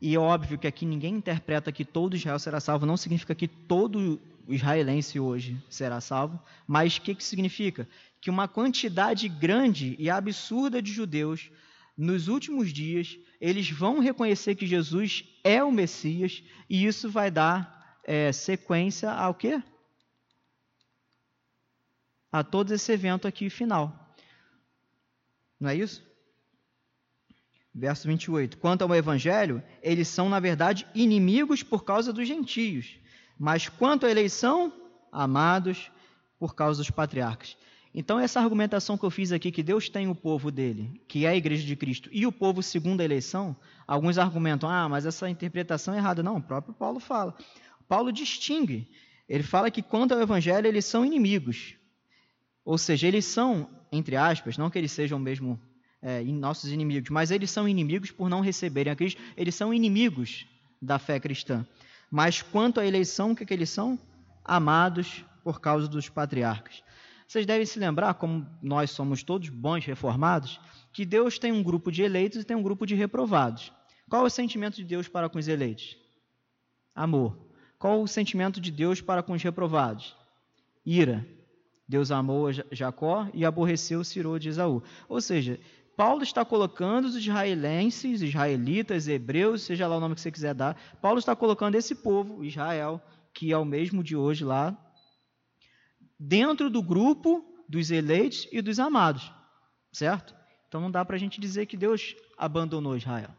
[0.00, 3.46] E é óbvio que aqui ninguém interpreta que todo Israel será salvo, não significa que
[3.46, 7.88] todo israelense hoje será salvo, mas o que, que significa?
[8.20, 11.50] Que uma quantidade grande e absurda de judeus,
[11.96, 17.98] nos últimos dias, eles vão reconhecer que Jesus é o Messias, e isso vai dar
[18.04, 19.62] é, sequência ao quê?
[22.30, 24.05] A todo esse evento aqui final.
[25.60, 26.04] Não é isso?
[27.74, 28.58] Verso 28.
[28.58, 32.98] Quanto ao Evangelho, eles são, na verdade, inimigos por causa dos gentios
[33.38, 34.72] mas quanto à eleição,
[35.12, 35.90] amados
[36.38, 37.56] por causa dos patriarcas.
[37.94, 41.30] Então, essa argumentação que eu fiz aqui, que Deus tem o povo dele, que é
[41.30, 45.30] a igreja de Cristo, e o povo segundo a eleição, alguns argumentam, ah, mas essa
[45.30, 46.22] interpretação é errada.
[46.22, 47.34] Não, o próprio Paulo fala.
[47.88, 48.86] Paulo distingue.
[49.26, 51.75] Ele fala que quanto ao evangelho, eles são inimigos.
[52.66, 55.58] Ou seja, eles são, entre aspas, não que eles sejam mesmo
[56.02, 60.48] é, nossos inimigos, mas eles são inimigos por não receberem a Cristo, eles são inimigos
[60.82, 61.64] da fé cristã.
[62.10, 63.96] Mas quanto à eleição, o que, que eles são?
[64.44, 66.82] Amados por causa dos patriarcas.
[67.28, 70.60] Vocês devem se lembrar, como nós somos todos bons reformados,
[70.92, 73.72] que Deus tem um grupo de eleitos e tem um grupo de reprovados.
[74.10, 75.96] Qual é o sentimento de Deus para com os eleitos?
[76.92, 77.38] Amor.
[77.78, 80.16] Qual o sentimento de Deus para com os reprovados?
[80.84, 81.24] Ira.
[81.88, 84.82] Deus amou Jacó e aborreceu Ciro de Esaú.
[85.08, 85.60] Ou seja,
[85.96, 90.76] Paulo está colocando os israelenses, israelitas, hebreus, seja lá o nome que você quiser dar,
[91.00, 93.00] Paulo está colocando esse povo, Israel,
[93.32, 94.76] que é o mesmo de hoje lá,
[96.18, 99.32] dentro do grupo dos eleitos e dos amados,
[99.92, 100.34] certo?
[100.68, 103.30] Então Então não dá para a gente dizer que Deus abandonou Israel.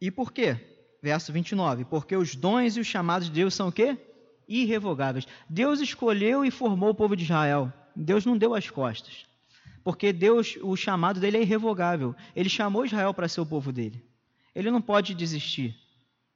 [0.00, 0.56] E por quê?
[1.00, 1.84] Verso 29.
[1.84, 3.96] Porque os dons e os chamados de Deus são o quê?
[4.48, 5.26] Irrevogáveis.
[5.48, 7.72] Deus escolheu e formou o povo de Israel.
[7.94, 9.26] Deus não deu as costas.
[9.84, 12.14] Porque Deus, o chamado dele é irrevogável.
[12.34, 14.02] Ele chamou Israel para ser o povo dele.
[14.54, 15.76] Ele não pode desistir.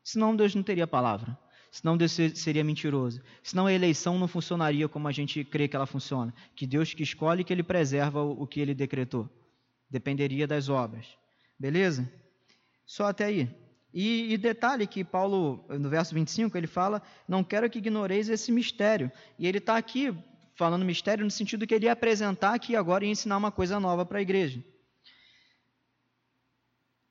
[0.03, 1.38] Senão Deus não teria palavra.
[1.71, 3.21] Senão Deus seria mentiroso.
[3.42, 6.33] Senão a eleição não funcionaria como a gente crê que ela funciona.
[6.55, 9.29] Que Deus que escolhe que ele preserva o que ele decretou.
[9.90, 11.07] Dependeria das obras.
[11.59, 12.11] Beleza?
[12.87, 13.65] Só até aí.
[13.98, 18.52] E, e, detalhe que Paulo, no verso 25, ele fala: Não quero que ignoreis esse
[18.52, 19.11] mistério.
[19.38, 20.14] E ele está aqui
[20.54, 24.04] falando mistério no sentido que ele ia apresentar aqui agora e ensinar uma coisa nova
[24.04, 24.62] para a igreja.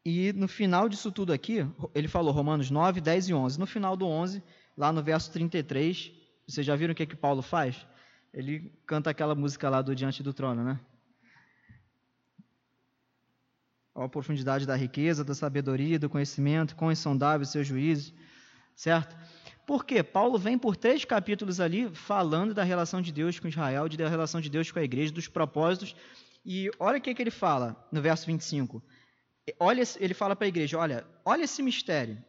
[0.06, 3.60] E no final disso tudo aqui, ele falou Romanos 9, 10 e 11.
[3.60, 4.44] No final do 11,
[4.78, 6.12] lá no verso 33,
[6.48, 7.84] vocês já viram o que, que Paulo faz?
[8.32, 10.80] Ele canta aquela música lá do Diante do Trono, né?
[13.96, 18.14] A profundidade da riqueza, da sabedoria, do conhecimento, quão insondável seus juízos,
[18.76, 19.16] certo?
[19.66, 24.10] Porque Paulo vem por três capítulos ali falando da relação de Deus com Israel, da
[24.10, 25.96] relação de Deus com a igreja, dos propósitos.
[26.46, 28.84] E olha o que, que ele fala no verso 25.
[29.60, 32.24] Olha, ele fala para a igreja: olha, olha esse mistério.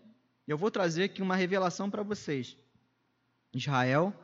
[0.46, 2.56] Eu vou trazer aqui uma revelação para vocês.
[3.52, 4.14] Israel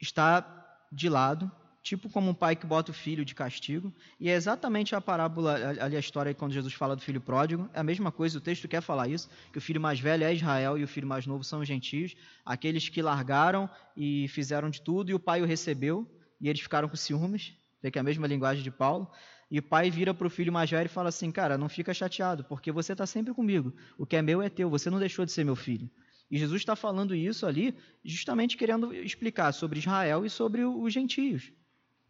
[0.00, 0.44] está
[0.90, 1.50] de lado,
[1.82, 5.56] tipo como um pai que bota o filho de castigo, e é exatamente a parábola,
[5.80, 8.68] ali a história quando Jesus fala do filho pródigo, é a mesma coisa, o texto
[8.68, 11.42] quer falar isso, que o filho mais velho é Israel e o filho mais novo
[11.42, 12.14] são os gentios,
[12.46, 16.08] aqueles que largaram e fizeram de tudo, e o pai o recebeu,
[16.40, 19.10] e eles ficaram com ciúmes, vê que é a mesma linguagem de Paulo,
[19.50, 21.92] e o pai vira para o filho mais velho e fala assim, cara, não fica
[21.92, 25.26] chateado, porque você está sempre comigo, o que é meu é teu, você não deixou
[25.26, 25.90] de ser meu filho.
[26.30, 31.52] E Jesus está falando isso ali, justamente querendo explicar sobre Israel e sobre os gentios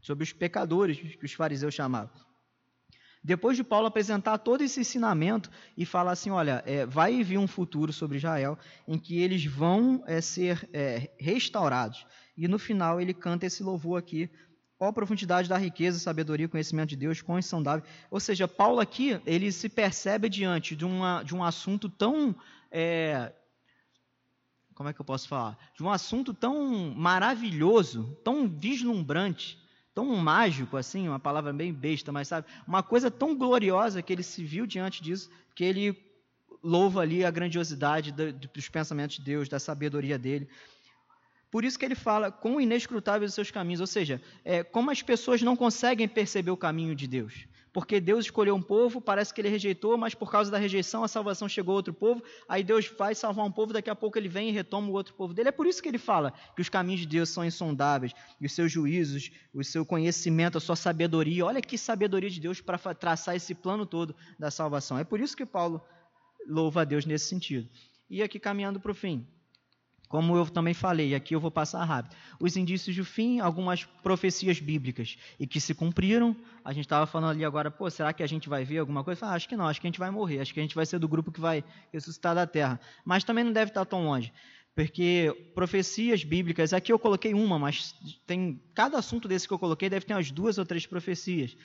[0.03, 2.11] sobre os pecadores que os fariseus chamavam.
[3.25, 7.47] Depois de Paulo apresentar todo esse ensinamento e falar assim: olha, é, vai vir um
[7.47, 12.05] futuro sobre Israel em que eles vão é, ser é, restaurados.
[12.37, 14.29] E no final ele canta esse louvor aqui.
[14.77, 17.85] Qual a profundidade da riqueza, sabedoria e conhecimento de Deus, quão insondável.
[18.11, 22.35] Ou seja, Paulo aqui, ele se percebe diante de, uma, de um assunto tão.
[22.69, 23.33] É,
[24.75, 25.57] como é que eu posso falar?
[25.77, 29.62] De um assunto tão maravilhoso, tão vislumbrante,
[29.95, 34.23] tão mágico assim, uma palavra bem besta, mas sabe, uma coisa tão gloriosa que ele
[34.23, 35.97] se viu diante disso, que ele
[36.63, 40.49] louva ali a grandiosidade dos pensamentos de Deus, da sabedoria dele.
[41.51, 45.03] Por isso que ele fala quão inescrutáveis os seus caminhos, ou seja, é, como as
[45.03, 47.47] pessoas não conseguem perceber o caminho de Deus.
[47.73, 51.09] Porque Deus escolheu um povo, parece que ele rejeitou, mas por causa da rejeição a
[51.09, 54.29] salvação chegou a outro povo, aí Deus vai salvar um povo, daqui a pouco ele
[54.29, 55.49] vem e retoma o outro povo dele.
[55.49, 58.53] É por isso que ele fala que os caminhos de Deus são insondáveis, e os
[58.53, 61.47] seus juízos, o seu conhecimento, a sua sabedoria.
[61.47, 64.99] Olha que sabedoria de Deus para traçar esse plano todo da salvação.
[64.99, 65.83] É por isso que Paulo
[66.47, 67.69] louva a Deus nesse sentido.
[68.11, 69.27] E aqui caminhando para o fim.
[70.13, 72.15] Como eu também falei, aqui eu vou passar rápido.
[72.39, 76.37] Os indícios do fim, algumas profecias bíblicas e que se cumpriram.
[76.63, 79.25] A gente estava falando ali agora, pô, será que a gente vai ver alguma coisa?
[79.25, 80.85] Ah, acho que não, acho que a gente vai morrer, acho que a gente vai
[80.85, 82.79] ser do grupo que vai ressuscitar da terra.
[83.07, 84.31] Mas também não deve estar tão longe.
[84.75, 87.95] Porque profecias bíblicas, aqui eu coloquei uma, mas
[88.27, 91.57] tem cada assunto desse que eu coloquei deve ter umas duas ou três profecias.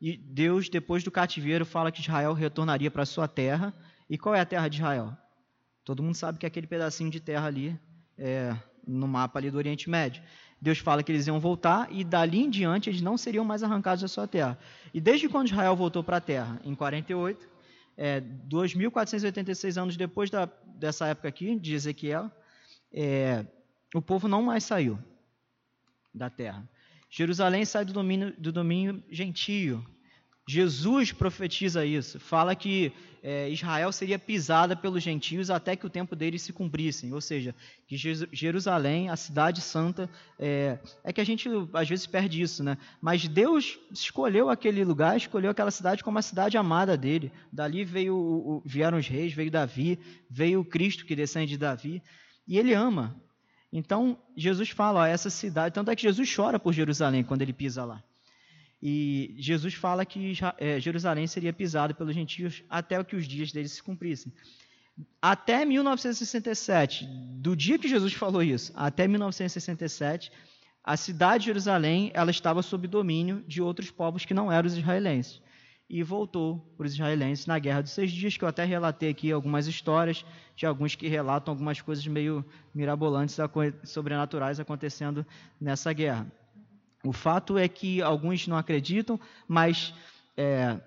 [0.00, 3.72] E Deus, depois do cativeiro, fala que Israel retornaria para sua terra.
[4.10, 5.16] E qual é a terra de Israel?
[5.84, 7.78] Todo mundo sabe que é aquele pedacinho de terra ali
[8.22, 8.56] é,
[8.86, 10.22] no mapa ali do Oriente Médio.
[10.60, 14.00] Deus fala que eles iam voltar e dali em diante eles não seriam mais arrancados
[14.00, 14.56] da sua terra.
[14.94, 16.60] E desde quando Israel voltou para a terra?
[16.64, 17.48] Em 48,
[17.96, 22.30] é, 2.486 anos depois da, dessa época aqui, de Ezequiel,
[22.92, 23.44] é,
[23.92, 24.96] o povo não mais saiu
[26.14, 26.66] da terra.
[27.10, 29.84] Jerusalém sai do domínio, do domínio gentio,
[30.48, 36.16] Jesus profetiza isso, fala que é, Israel seria pisada pelos gentios até que o tempo
[36.16, 37.54] deles se cumprissem, ou seja,
[37.86, 37.96] que
[38.32, 42.76] Jerusalém, a cidade santa, é, é, que a gente às vezes perde isso, né?
[43.00, 47.30] Mas Deus escolheu aquele lugar, escolheu aquela cidade como a cidade amada dele.
[47.52, 52.02] Dali veio, o, vieram os reis, veio Davi, veio o Cristo que descende de Davi,
[52.48, 53.14] e ele ama.
[53.72, 57.52] Então Jesus fala, ó, essa cidade, tanto é que Jesus chora por Jerusalém quando ele
[57.52, 58.02] pisa lá.
[58.82, 63.72] E Jesus fala que é, Jerusalém seria pisada pelos gentios até que os dias deles
[63.72, 64.32] se cumprissem.
[65.20, 70.32] Até 1967, do dia que Jesus falou isso, até 1967,
[70.82, 74.76] a cidade de Jerusalém ela estava sob domínio de outros povos que não eram os
[74.76, 75.40] israelenses.
[75.88, 79.30] E voltou para os israelenses na Guerra dos Seis Dias, que eu até relatei aqui
[79.30, 80.24] algumas histórias
[80.56, 83.36] de alguns que relatam algumas coisas meio mirabolantes,
[83.84, 85.24] sobrenaturais acontecendo
[85.60, 86.26] nessa guerra.
[87.04, 89.92] O fato é que alguns não acreditam, mas
[90.36, 90.78] é,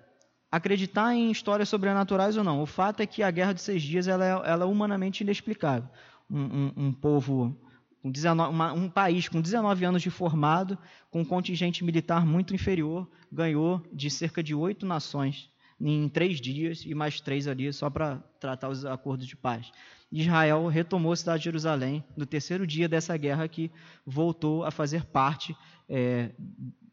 [0.50, 4.08] acreditar em histórias sobrenaturais ou não, o fato é que a Guerra de Seis Dias
[4.08, 5.88] ela é, ela é humanamente inexplicável.
[6.30, 7.56] Um, um, um povo,
[8.02, 10.78] com 19, uma, um país com 19 anos de formado,
[11.10, 15.50] com um contingente militar muito inferior, ganhou de cerca de oito nações
[15.80, 19.70] em três dias e mais três ali só para tratar os acordos de paz.
[20.10, 23.70] Israel retomou a cidade de Jerusalém no terceiro dia dessa guerra que
[24.04, 25.56] voltou a fazer parte
[25.88, 26.30] é,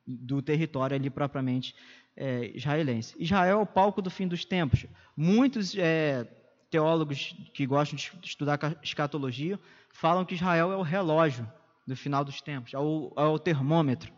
[0.06, 1.76] do território ali propriamente
[2.16, 3.16] é, israelense.
[3.20, 4.86] Israel é o palco do fim dos tempos.
[5.16, 6.28] Muitos é,
[6.70, 9.60] teólogos que gostam de estudar escatologia
[9.92, 11.48] falam que Israel é o relógio
[11.86, 14.12] do final dos tempos, é o, é o termômetro.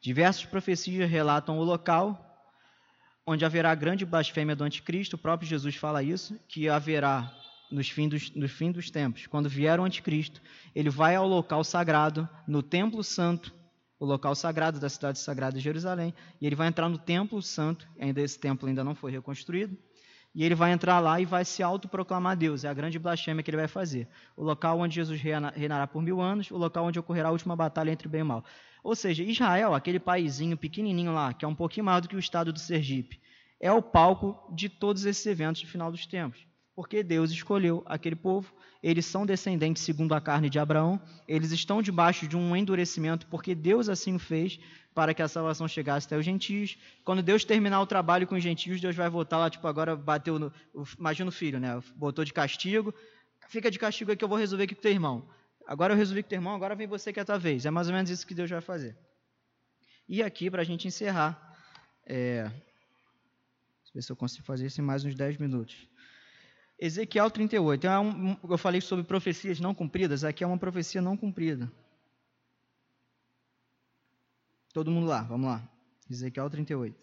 [0.00, 2.28] Diversas profecias relatam o local
[3.26, 5.16] onde haverá grande blasfêmia do anticristo.
[5.16, 7.32] O próprio Jesus fala isso, que haverá
[7.72, 10.40] nos fins dos, no fim dos tempos, quando vier o anticristo,
[10.74, 13.52] ele vai ao local sagrado, no templo santo,
[13.98, 17.88] o local sagrado da cidade sagrada de Jerusalém, e ele vai entrar no templo santo,
[17.98, 19.76] ainda esse templo ainda não foi reconstruído,
[20.34, 23.50] e ele vai entrar lá e vai se autoproclamar Deus, é a grande blasfêmia que
[23.50, 24.08] ele vai fazer.
[24.36, 27.90] O local onde Jesus reinará por mil anos, o local onde ocorrerá a última batalha
[27.90, 28.44] entre o bem e o mal.
[28.82, 32.18] Ou seja, Israel, aquele paizinho pequenininho lá, que é um pouquinho maior do que o
[32.18, 33.20] estado do Sergipe,
[33.60, 36.44] é o palco de todos esses eventos de final dos tempos.
[36.74, 38.52] Porque Deus escolheu aquele povo,
[38.82, 43.54] eles são descendentes segundo a carne de Abraão, eles estão debaixo de um endurecimento, porque
[43.54, 44.58] Deus assim o fez,
[44.94, 46.76] para que a salvação chegasse até os gentios.
[47.04, 50.38] Quando Deus terminar o trabalho com os gentios, Deus vai voltar lá, tipo, agora bateu
[50.38, 50.52] no.
[50.98, 51.80] Imagina o filho, né?
[51.94, 52.94] Botou de castigo,
[53.48, 55.28] fica de castigo aqui, eu vou resolver aqui com teu irmão.
[55.66, 57.64] Agora eu resolvi com teu irmão, agora vem você que é a tua vez.
[57.64, 58.96] É mais ou menos isso que Deus vai fazer.
[60.08, 61.56] E aqui, para a gente encerrar,
[62.04, 62.42] é...
[62.44, 65.76] Deixa eu ver se eu consigo fazer isso em mais uns 10 minutos.
[66.82, 67.86] Ezequiel 38.
[67.86, 67.90] É
[68.50, 71.70] eu falei sobre profecias não cumpridas, aqui é uma profecia não cumprida.
[74.72, 75.62] Todo mundo lá, vamos lá.
[76.10, 77.00] Ezequiel 38.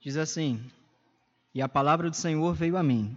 [0.00, 0.64] Diz assim:
[1.52, 3.14] E a palavra do Senhor veio a mim: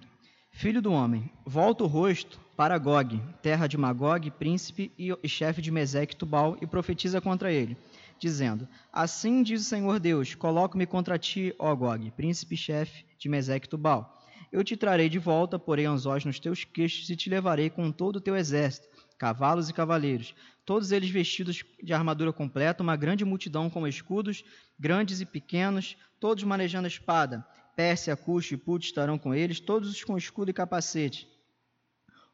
[0.59, 5.71] Filho do homem, volta o rosto para Gog, terra de Magog, príncipe e chefe de
[5.71, 7.77] Meseque Tubal, e profetiza contra ele,
[8.19, 13.29] dizendo: Assim diz o Senhor Deus: Coloco-me contra ti, ó Gog, príncipe e chefe de
[13.29, 14.21] Meseque Tubal.
[14.51, 18.17] Eu te trarei de volta, porei anzóis nos teus queixos e te levarei com todo
[18.17, 20.35] o teu exército, cavalos e cavaleiros,
[20.65, 24.43] todos eles vestidos de armadura completa, uma grande multidão com escudos,
[24.77, 27.47] grandes e pequenos, todos manejando espada.
[27.75, 31.27] Pérsia, Cush e Put estarão com eles, todos com escudo e capacete.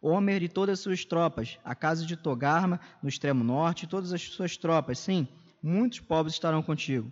[0.02, 4.22] Homer e todas as suas tropas, a casa de Togarma, no extremo norte, todas as
[4.22, 5.28] suas tropas, sim,
[5.64, 7.12] muitos povos estarão contigo.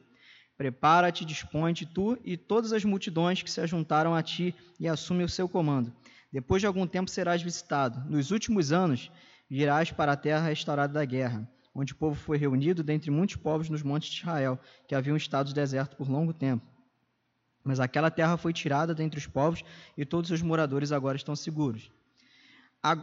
[0.55, 5.29] Prepara-te, dispõe-te, tu e todas as multidões que se ajuntaram a ti, e assume o
[5.29, 5.91] seu comando.
[6.31, 8.07] Depois de algum tempo serás visitado.
[8.09, 9.11] Nos últimos anos,
[9.49, 13.69] virás para a terra restaurada da guerra, onde o povo foi reunido dentre muitos povos
[13.69, 16.72] nos montes de Israel, que haviam estado deserto por longo tempo.
[17.63, 19.63] Mas aquela terra foi tirada dentre os povos,
[19.97, 21.89] e todos os moradores agora estão seguros.
[22.81, 22.97] A...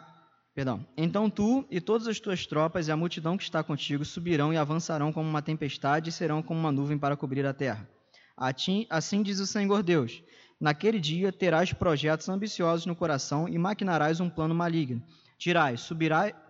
[0.53, 0.85] Perdão.
[0.97, 4.57] Então tu e todas as tuas tropas e a multidão que está contigo subirão e
[4.57, 7.89] avançarão como uma tempestade e serão como uma nuvem para cobrir a terra.
[8.37, 10.23] Assim diz o Senhor Deus:
[10.61, 15.03] Naquele dia terás projetos ambiciosos no coração e maquinarás um plano maligno
[15.41, 15.89] Dirás: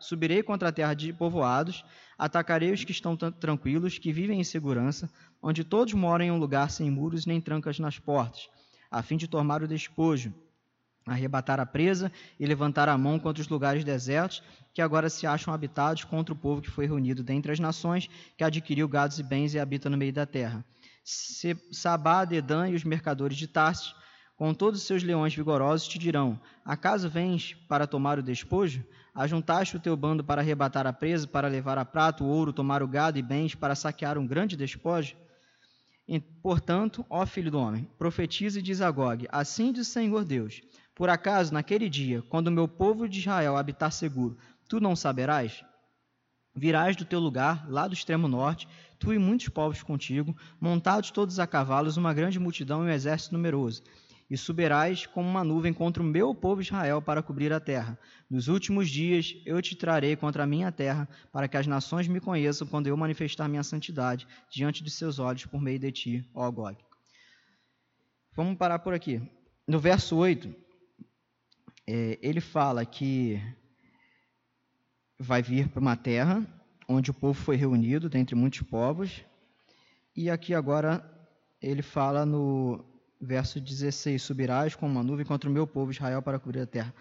[0.01, 1.85] subirei contra a terra de povoados,
[2.19, 5.09] atacarei os que estão tranquilos, que vivem em segurança,
[5.41, 8.49] onde todos moram em um lugar sem muros nem trancas nas portas,
[8.91, 10.35] a fim de tomar o despojo,
[11.07, 14.43] arrebatar a presa e levantar a mão contra os lugares desertos,
[14.75, 18.43] que agora se acham habitados contra o povo que foi reunido dentre as nações, que
[18.43, 20.65] adquiriu gados e bens e habita no meio da terra.
[21.71, 23.95] Sabá, Dedã e os mercadores de Tarsis
[24.41, 28.83] com todos os seus leões vigorosos, te dirão: Acaso vens para tomar o despojo?
[29.15, 32.83] Ajuntaste o teu bando para arrebatar a presa, para levar a prata, o ouro, tomar
[32.83, 35.15] o gado e bens, para saquear um grande despojo?
[36.09, 40.25] E, portanto, ó filho do homem, profetiza e diz a Gog: Assim diz o Senhor
[40.25, 40.63] Deus:
[40.95, 45.63] Por acaso, naquele dia, quando o meu povo de Israel habitar seguro, tu não saberás?
[46.57, 48.67] Virás do teu lugar, lá do extremo norte,
[48.99, 53.35] tu e muitos povos contigo, montados todos a cavalos, uma grande multidão e um exército
[53.35, 53.83] numeroso
[54.31, 57.99] e subirás como uma nuvem contra o meu povo Israel para cobrir a terra.
[58.31, 62.21] Nos últimos dias eu te trarei contra a minha terra, para que as nações me
[62.21, 66.49] conheçam quando eu manifestar minha santidade diante de seus olhos por meio de ti, ó
[66.49, 66.79] Gog.
[68.37, 69.21] Vamos parar por aqui.
[69.67, 70.55] No verso 8,
[71.89, 73.43] é, ele fala que
[75.19, 76.47] vai vir para uma terra
[76.89, 79.25] onde o povo foi reunido dentre muitos povos,
[80.17, 81.05] e aqui agora
[81.63, 82.90] ele fala no
[83.21, 86.95] verso 16: Subirás como uma nuvem contra o meu povo Israel para cobrir a terra.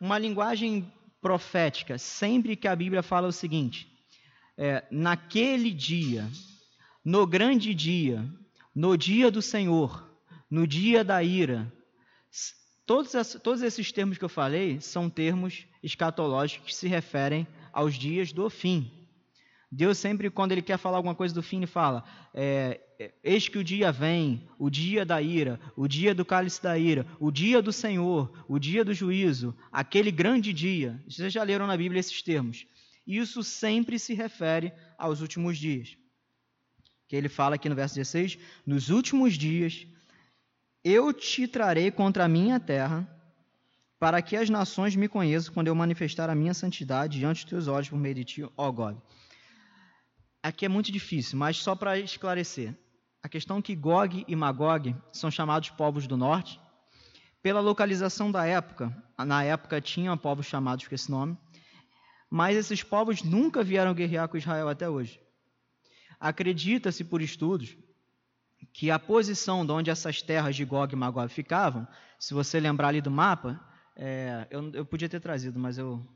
[0.00, 0.90] Uma linguagem
[1.20, 3.88] profética, sempre que a Bíblia fala o seguinte:
[4.56, 6.28] é, naquele dia,
[7.04, 8.24] no grande dia,
[8.74, 10.08] no dia do Senhor,
[10.50, 11.72] no dia da ira.
[12.84, 13.12] Todos,
[13.42, 18.50] todos esses termos que eu falei são termos escatológicos que se referem aos dias do
[18.50, 18.90] fim.
[19.70, 22.80] Deus sempre, quando Ele quer falar alguma coisa do fim, Ele fala: é,
[23.22, 27.06] Eis que o dia vem, o dia da ira, o dia do cálice da ira,
[27.18, 31.02] o dia do Senhor, o dia do juízo, aquele grande dia.
[31.08, 32.66] Vocês já leram na Bíblia esses termos.
[33.06, 35.96] Isso sempre se refere aos últimos dias.
[37.08, 39.86] Que ele fala aqui no verso 16: Nos últimos dias
[40.84, 43.08] eu te trarei contra a minha terra,
[43.98, 47.68] para que as nações me conheçam quando eu manifestar a minha santidade diante dos teus
[47.68, 48.96] olhos por meio de ti, ó God.
[50.42, 52.74] Aqui é muito difícil, mas só para esclarecer.
[53.22, 56.60] A questão que Gog e Magog são chamados povos do norte.
[57.42, 61.36] Pela localização da época, na época tinham povos chamados com esse nome,
[62.30, 65.20] mas esses povos nunca vieram guerrear com Israel até hoje.
[66.18, 67.76] Acredita-se por estudos
[68.72, 71.86] que a posição de onde essas terras de Gog e Magog ficavam,
[72.18, 73.60] se você lembrar ali do mapa,
[73.96, 76.06] é, eu, eu podia ter trazido, mas eu,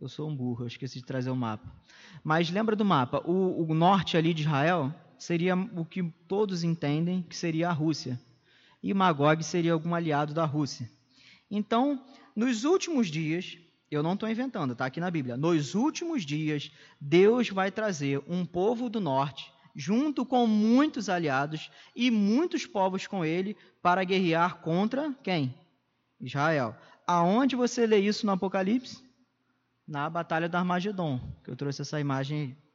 [0.00, 1.70] eu sou um burro, eu esqueci de trazer o mapa.
[2.24, 3.22] Mas lembra do mapa?
[3.24, 8.18] O, o, norte ali de Israel seria o que todos entendem que seria a Rússia.
[8.82, 10.90] E Magog seria algum aliado da Rússia.
[11.50, 12.02] Então,
[12.34, 13.58] nos últimos dias,
[13.90, 15.36] eu não estou inventando, está aqui na Bíblia.
[15.36, 22.10] Nos últimos dias, Deus vai trazer um povo do norte junto com muitos aliados e
[22.10, 25.54] muitos povos com ele, para guerrear contra quem?
[26.20, 26.74] Israel.
[27.06, 29.02] Aonde você lê isso no Apocalipse?
[29.86, 32.69] Na Batalha do Armagedon, que eu trouxe essa imagem aí.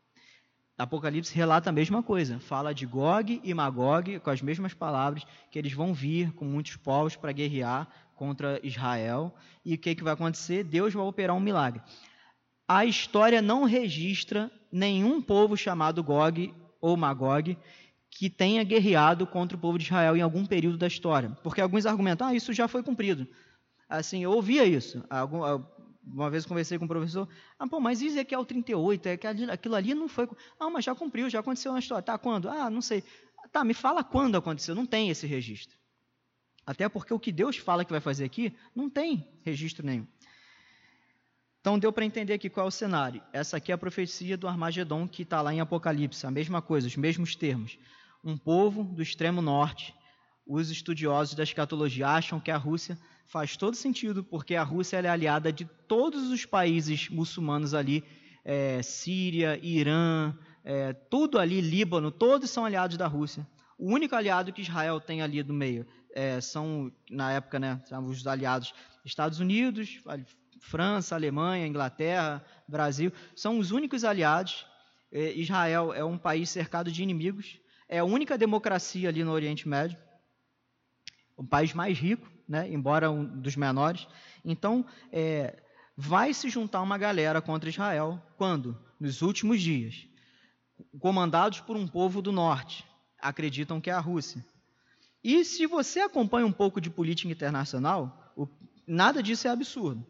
[0.77, 5.57] Apocalipse relata a mesma coisa, fala de Gog e Magog, com as mesmas palavras, que
[5.57, 9.33] eles vão vir com muitos povos para guerrear contra Israel.
[9.63, 10.65] E o que, que vai acontecer?
[10.65, 11.81] Deus vai operar um milagre.
[12.67, 17.57] A história não registra nenhum povo chamado Gog ou Magog
[18.09, 21.29] que tenha guerreado contra o povo de Israel em algum período da história.
[21.43, 23.27] Porque alguns argumentam, ah, isso já foi cumprido.
[23.87, 25.03] Assim, eu ouvia isso.
[26.05, 27.27] Uma vez conversei com um professor,
[27.57, 30.29] ah, pô, mas Ezequiel 38, é que aquilo ali não foi...
[30.59, 32.03] Ah, mas já cumpriu, já aconteceu na história.
[32.03, 32.47] Tá, quando?
[32.47, 33.03] Ah, não sei.
[33.51, 34.75] Tá, me fala quando aconteceu.
[34.75, 35.77] Não tem esse registro.
[36.65, 40.07] Até porque o que Deus fala que vai fazer aqui, não tem registro nenhum.
[41.61, 43.23] Então deu para entender aqui qual é o cenário.
[43.33, 46.87] Essa aqui é a profecia do Armagedon que está lá em Apocalipse, a mesma coisa,
[46.87, 47.77] os mesmos termos.
[48.23, 49.95] Um povo do extremo norte.
[50.45, 55.07] Os estudiosos da escatologia acham que a Rússia faz todo sentido, porque a Rússia é
[55.07, 58.03] aliada de todos os países muçulmanos ali,
[58.43, 63.47] é, Síria, Irã, é, tudo ali, Líbano, todos são aliados da Rússia.
[63.77, 68.25] O único aliado que Israel tem ali no meio é, são, na época, né, os
[68.25, 68.73] aliados
[69.03, 70.01] Estados Unidos,
[70.59, 74.65] França, Alemanha, Inglaterra, Brasil, são os únicos aliados.
[75.11, 79.67] É, Israel é um país cercado de inimigos, é a única democracia ali no Oriente
[79.67, 79.97] Médio,
[81.37, 84.07] o país mais rico, né, embora um dos menores.
[84.43, 85.61] Então, é,
[85.95, 88.77] vai se juntar uma galera contra Israel quando?
[88.99, 90.07] Nos últimos dias,
[90.99, 92.85] comandados por um povo do norte,
[93.19, 94.45] acreditam que é a Rússia.
[95.23, 98.47] E se você acompanha um pouco de política internacional, o,
[98.87, 100.05] nada disso é absurdo.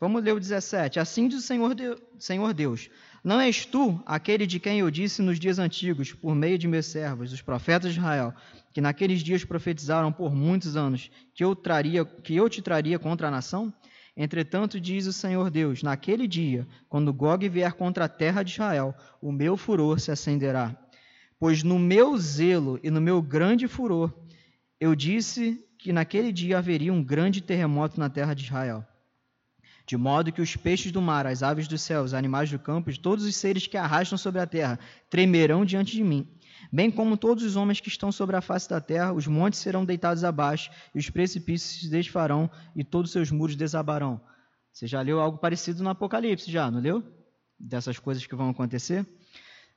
[0.00, 1.00] Vamos ler o 17.
[1.00, 1.74] Assim diz o Senhor,
[2.18, 2.88] Senhor Deus:
[3.24, 6.86] Não és tu aquele de quem eu disse nos dias antigos, por meio de meus
[6.86, 8.32] servos, os profetas de Israel,
[8.72, 13.26] que naqueles dias profetizaram por muitos anos, que eu, traria, que eu te traria contra
[13.26, 13.74] a nação?
[14.16, 18.94] Entretanto, diz o Senhor Deus: Naquele dia, quando Gog vier contra a terra de Israel,
[19.20, 20.76] o meu furor se acenderá.
[21.40, 24.12] Pois no meu zelo e no meu grande furor,
[24.78, 28.86] eu disse que naquele dia haveria um grande terremoto na terra de Israel
[29.88, 32.90] de modo que os peixes do mar, as aves dos céus, os animais do campo,
[32.90, 34.78] e todos os seres que arrastam sobre a terra,
[35.08, 36.28] tremerão diante de mim.
[36.70, 39.86] Bem como todos os homens que estão sobre a face da terra, os montes serão
[39.86, 44.20] deitados abaixo, e os precipícios se desfarão, e todos os seus muros desabarão.
[44.70, 47.02] Você já leu algo parecido no Apocalipse, já, não leu?
[47.58, 49.06] Dessas coisas que vão acontecer?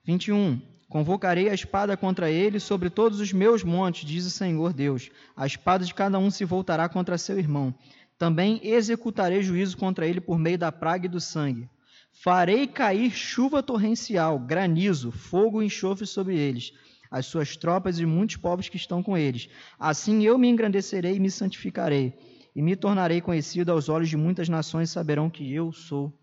[0.03, 0.61] 21.
[0.89, 5.09] Convocarei a espada contra ele sobre todos os meus montes, diz o Senhor Deus.
[5.37, 7.73] A espada de cada um se voltará contra seu irmão
[8.21, 11.67] também executarei juízo contra ele por meio da praga e do sangue.
[12.11, 16.71] Farei cair chuva torrencial, granizo, fogo e enxofre sobre eles,
[17.09, 19.49] as suas tropas e muitos povos que estão com eles.
[19.79, 22.13] Assim eu me engrandecerei e me santificarei,
[22.55, 26.13] e me tornarei conhecido aos olhos de muitas nações, saberão que eu sou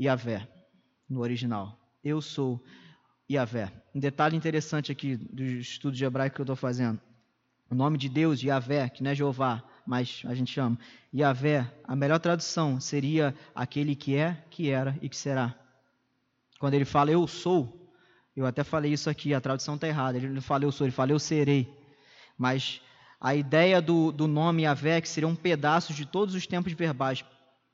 [0.00, 0.48] Yahvé,
[1.10, 1.78] no original.
[2.02, 2.58] Eu sou.
[3.30, 3.70] Yahvé.
[3.94, 6.98] Um detalhe interessante aqui do estudo de hebraico que eu estou fazendo.
[7.70, 10.78] O nome de Deus, Yahvé, que não é Jeová, mas a gente chama
[11.14, 15.54] Yahvé, a melhor tradução seria aquele que é, que era e que será.
[16.58, 17.90] Quando ele fala eu sou,
[18.36, 20.16] eu até falei isso aqui, a tradução está errada.
[20.16, 21.68] Ele não fala eu sou, ele fala eu serei.
[22.38, 22.80] Mas
[23.20, 27.24] a ideia do, do nome Yahvé, que seria um pedaço de todos os tempos verbais,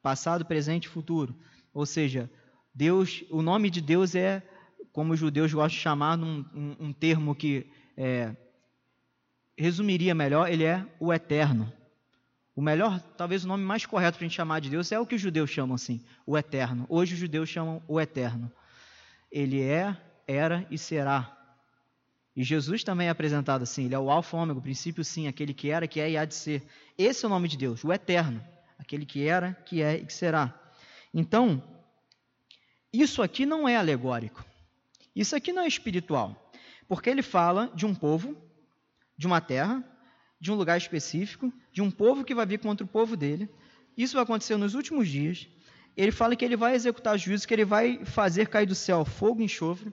[0.03, 1.35] passado, presente e futuro.
[1.73, 2.31] Ou seja,
[2.75, 4.43] Deus, o nome de Deus é,
[4.93, 8.35] como os judeus gostam de chamar, num, um, um termo que é,
[9.57, 11.73] resumiria melhor, ele é o eterno.
[12.59, 15.07] O melhor, talvez o nome mais correto para a gente chamar de Deus é o
[15.07, 16.87] que os judeus chamam assim, o eterno.
[16.89, 18.51] Hoje os judeus chamam o eterno.
[19.31, 19.97] Ele é,
[20.27, 21.39] era e será.
[22.35, 25.29] E Jesus também é apresentado assim, ele é o alfa e ômega, o princípio sim,
[25.29, 26.67] aquele que era, que é e há de ser.
[26.99, 28.45] Esse é o nome de Deus, o eterno,
[28.77, 30.53] aquele que era, que é e que será.
[31.15, 31.63] Então,
[32.93, 34.45] isso aqui não é alegórico.
[35.15, 36.51] Isso aqui não é espiritual.
[36.89, 38.37] Porque ele fala de um povo,
[39.17, 39.85] de uma terra,
[40.41, 43.49] de um lugar específico, de um povo que vai vir contra o povo dele.
[43.97, 45.49] Isso vai acontecer nos últimos dias.
[45.97, 49.41] Ele fala que ele vai executar juízo, que ele vai fazer cair do céu fogo
[49.41, 49.93] e enxofre,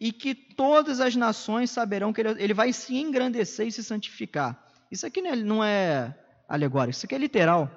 [0.00, 4.66] e que todas as nações saberão que ele, ele vai se engrandecer e se santificar.
[4.90, 6.16] Isso aqui não é
[6.48, 7.70] alegórico, isso aqui é literal.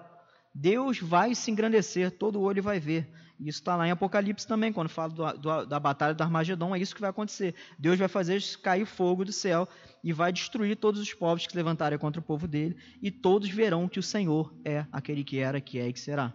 [0.53, 3.09] Deus vai se engrandecer, todo olho vai ver.
[3.39, 6.79] Isso está lá em Apocalipse também, quando fala do, do, da batalha do Armagedon, é
[6.79, 7.53] isso que vai acontecer.
[7.77, 9.67] Deus vai fazer cair fogo do céu
[10.03, 13.49] e vai destruir todos os povos que se levantarem contra o povo dele, e todos
[13.49, 16.33] verão que o Senhor é aquele que era, que é e que será.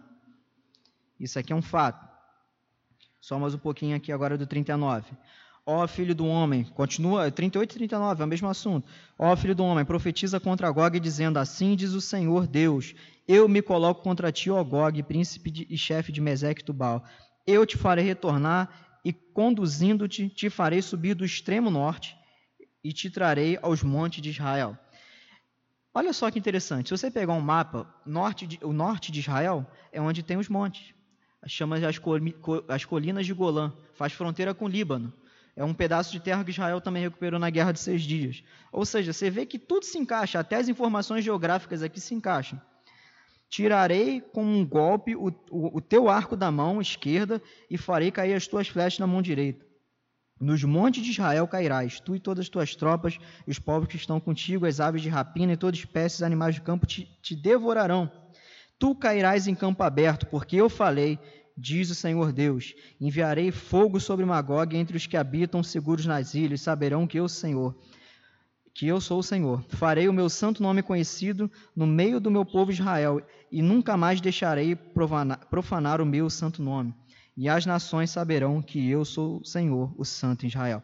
[1.19, 2.09] Isso aqui é um fato.
[3.19, 5.11] Só mais um pouquinho aqui agora do 39.
[5.65, 8.87] Ó filho do homem, continua, 38 e 39, é o mesmo assunto.
[9.17, 12.95] Ó filho do homem, profetiza contra Gog, dizendo: Assim diz o Senhor Deus:
[13.27, 17.03] Eu me coloco contra ti, ó Gog, príncipe de, e chefe de Meseque Tubal.
[17.45, 18.69] Eu te farei retornar
[19.05, 22.15] e, conduzindo-te, te farei subir do extremo norte
[22.83, 24.75] e te trarei aos montes de Israel.
[25.93, 26.89] Olha só que interessante.
[26.89, 30.49] Se você pegar um mapa, norte de, o norte de Israel é onde tem os
[30.49, 30.93] montes.
[31.47, 31.99] Chama as,
[32.67, 35.13] as colinas de Golã, faz fronteira com o Líbano.
[35.61, 38.43] É um pedaço de terra que Israel também recuperou na Guerra de Seis Dias.
[38.71, 42.59] Ou seja, você vê que tudo se encaixa, até as informações geográficas aqui se encaixam.
[43.47, 47.39] Tirarei com um golpe o, o, o teu arco da mão esquerda
[47.69, 49.63] e farei cair as tuas flechas na mão direita.
[50.39, 53.97] Nos montes de Israel cairás, tu e todas as tuas tropas, e os povos que
[53.97, 57.05] estão contigo, as aves de rapina e todas as espécies de animais do campo te,
[57.21, 58.11] te devorarão.
[58.79, 61.19] Tu cairás em campo aberto, porque eu falei,
[61.57, 66.61] diz o Senhor Deus: Enviarei fogo sobre Magog entre os que habitam seguros nas ilhas,
[66.61, 67.75] saberão que eu, Senhor,
[68.73, 69.63] que eu sou o Senhor.
[69.69, 73.21] Farei o meu santo nome conhecido no meio do meu povo Israel,
[73.51, 76.93] e nunca mais deixarei profanar, o meu santo nome.
[77.35, 80.83] E as nações saberão que eu sou o Senhor, o Santo Israel.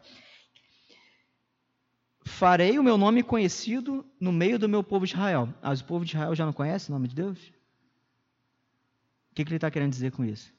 [2.24, 5.52] Farei o meu nome conhecido no meio do meu povo Israel.
[5.62, 7.38] Ah, o povo de Israel já não conhece o nome de Deus?
[9.30, 10.52] O que ele está querendo dizer com isso?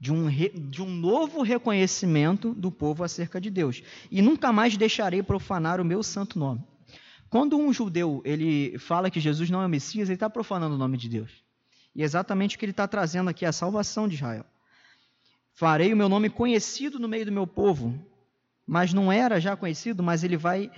[0.00, 3.82] De um, re, de um novo reconhecimento do povo acerca de Deus.
[4.10, 6.62] E nunca mais deixarei profanar o meu santo nome.
[7.28, 10.78] Quando um judeu ele fala que Jesus não é o Messias, ele está profanando o
[10.78, 11.44] nome de Deus.
[11.94, 14.44] E é exatamente o que ele está trazendo aqui, a salvação de Israel.
[15.52, 17.92] Farei o meu nome conhecido no meio do meu povo,
[18.64, 20.70] mas não era já conhecido, mas ele vai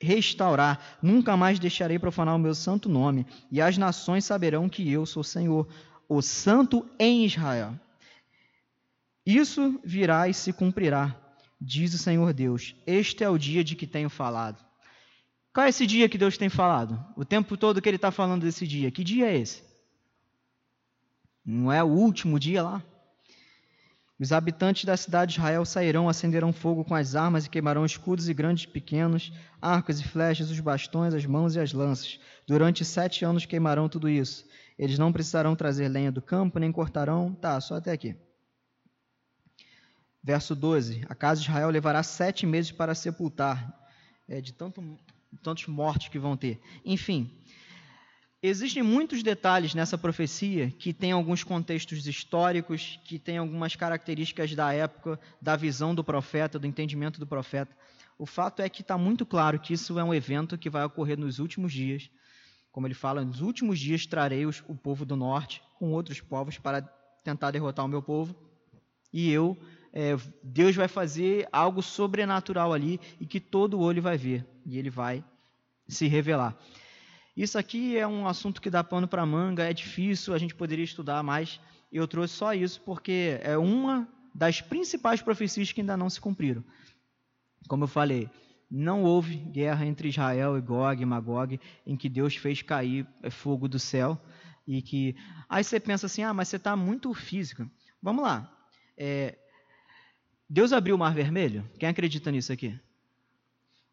[0.00, 0.98] restaurar.
[1.02, 5.22] Nunca mais deixarei profanar o meu santo nome, e as nações saberão que eu sou
[5.22, 5.68] Senhor,
[6.08, 7.78] o Santo em Israel.
[9.26, 11.16] Isso virá e se cumprirá,
[11.60, 12.76] diz o Senhor Deus.
[12.86, 14.64] Este é o dia de que tenho falado.
[15.52, 17.04] Qual é esse dia que Deus tem falado?
[17.16, 18.90] O tempo todo que ele está falando desse dia.
[18.90, 19.64] Que dia é esse?
[21.44, 22.82] Não é o último dia lá?
[24.18, 28.28] Os habitantes da cidade de Israel sairão, acenderão fogo com as armas e queimarão escudos
[28.28, 32.20] e grandes e pequenos, arcos e flechas, os bastões, as mãos e as lanças.
[32.46, 34.46] Durante sete anos queimarão tudo isso.
[34.78, 37.34] Eles não precisarão trazer lenha do campo, nem cortarão.
[37.34, 38.16] Tá, só até aqui.
[40.26, 43.88] Verso 12: A casa de Israel levará sete meses para sepultar,
[44.28, 44.82] é, de tanto,
[45.40, 46.60] tantos mortos que vão ter.
[46.84, 47.30] Enfim,
[48.42, 54.72] existem muitos detalhes nessa profecia que tem alguns contextos históricos, que tem algumas características da
[54.72, 57.72] época, da visão do profeta, do entendimento do profeta.
[58.18, 61.16] O fato é que está muito claro que isso é um evento que vai ocorrer
[61.16, 62.10] nos últimos dias.
[62.72, 66.82] Como ele fala, nos últimos dias trarei o povo do norte com outros povos para
[67.22, 68.34] tentar derrotar o meu povo,
[69.12, 69.56] e eu
[69.98, 74.90] é, Deus vai fazer algo sobrenatural ali e que todo olho vai ver e ele
[74.90, 75.24] vai
[75.88, 76.54] se revelar.
[77.34, 80.84] Isso aqui é um assunto que dá pano para manga, é difícil, a gente poderia
[80.84, 81.58] estudar mais.
[81.90, 86.62] Eu trouxe só isso porque é uma das principais profecias que ainda não se cumpriram.
[87.66, 88.28] Como eu falei,
[88.70, 93.30] não houve guerra entre Israel e Gog e Magog em que Deus fez cair é,
[93.30, 94.20] fogo do céu
[94.66, 95.16] e que
[95.48, 97.66] aí você pensa assim, ah, mas você está muito físico.
[98.02, 98.52] Vamos lá.
[98.94, 99.38] É,
[100.48, 101.68] Deus abriu o Mar Vermelho?
[101.78, 102.78] Quem acredita nisso aqui?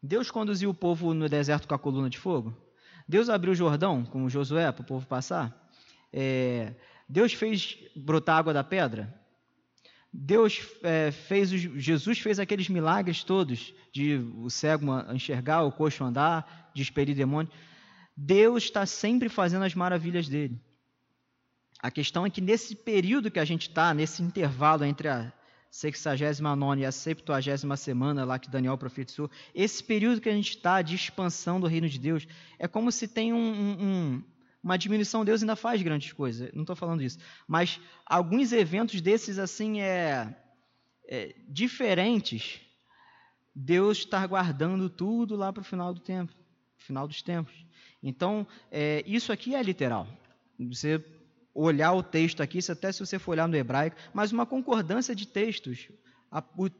[0.02, 2.56] Deus conduziu o povo no deserto com a coluna de fogo?
[3.08, 5.70] Deus abriu o Jordão com Josué para o povo passar?
[6.12, 6.74] É,
[7.08, 9.12] Deus fez brotar água da pedra?
[10.12, 16.70] Deus é, fez, Jesus fez aqueles milagres todos, de o cego enxergar, o coxo andar,
[16.72, 17.52] de expelir demônios.
[18.16, 20.60] Deus está sempre fazendo as maravilhas dele.
[21.80, 25.32] A questão é que nesse período que a gente está, nesse intervalo entre a
[25.74, 30.80] 69 e a 70 semana lá que Daniel profetizou, esse período que a gente está
[30.80, 32.28] de expansão do reino de Deus,
[32.60, 34.22] é como se tem um, um,
[34.62, 37.18] uma diminuição, Deus ainda faz grandes coisas, não estou falando isso.
[37.48, 40.32] Mas alguns eventos desses, assim, é,
[41.08, 42.60] é diferentes,
[43.52, 46.32] Deus está guardando tudo lá para o final do tempo,
[46.76, 47.52] final dos tempos.
[48.00, 50.06] Então, é, isso aqui é literal.
[50.56, 51.04] Você
[51.54, 55.26] olhar o texto aqui, até se você for olhar no hebraico, mas uma concordância de
[55.26, 55.88] textos,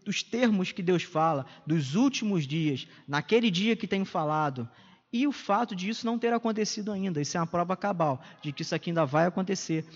[0.07, 4.69] os termos que Deus fala, dos últimos dias, naquele dia que tem falado,
[5.13, 7.21] e o fato de isso não ter acontecido ainda.
[7.21, 9.87] Isso é uma prova cabal de que isso aqui ainda vai acontecer.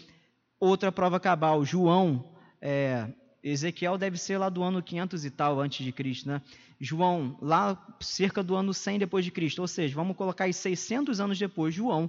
[0.60, 2.24] Outra prova cabal, João,
[2.62, 3.08] é,
[3.42, 6.40] Ezequiel deve ser lá do ano 500 e tal antes de Cristo, né?
[6.80, 11.18] João, lá cerca do ano 100 depois de Cristo, ou seja, vamos colocar aí 600
[11.18, 12.08] anos depois, João,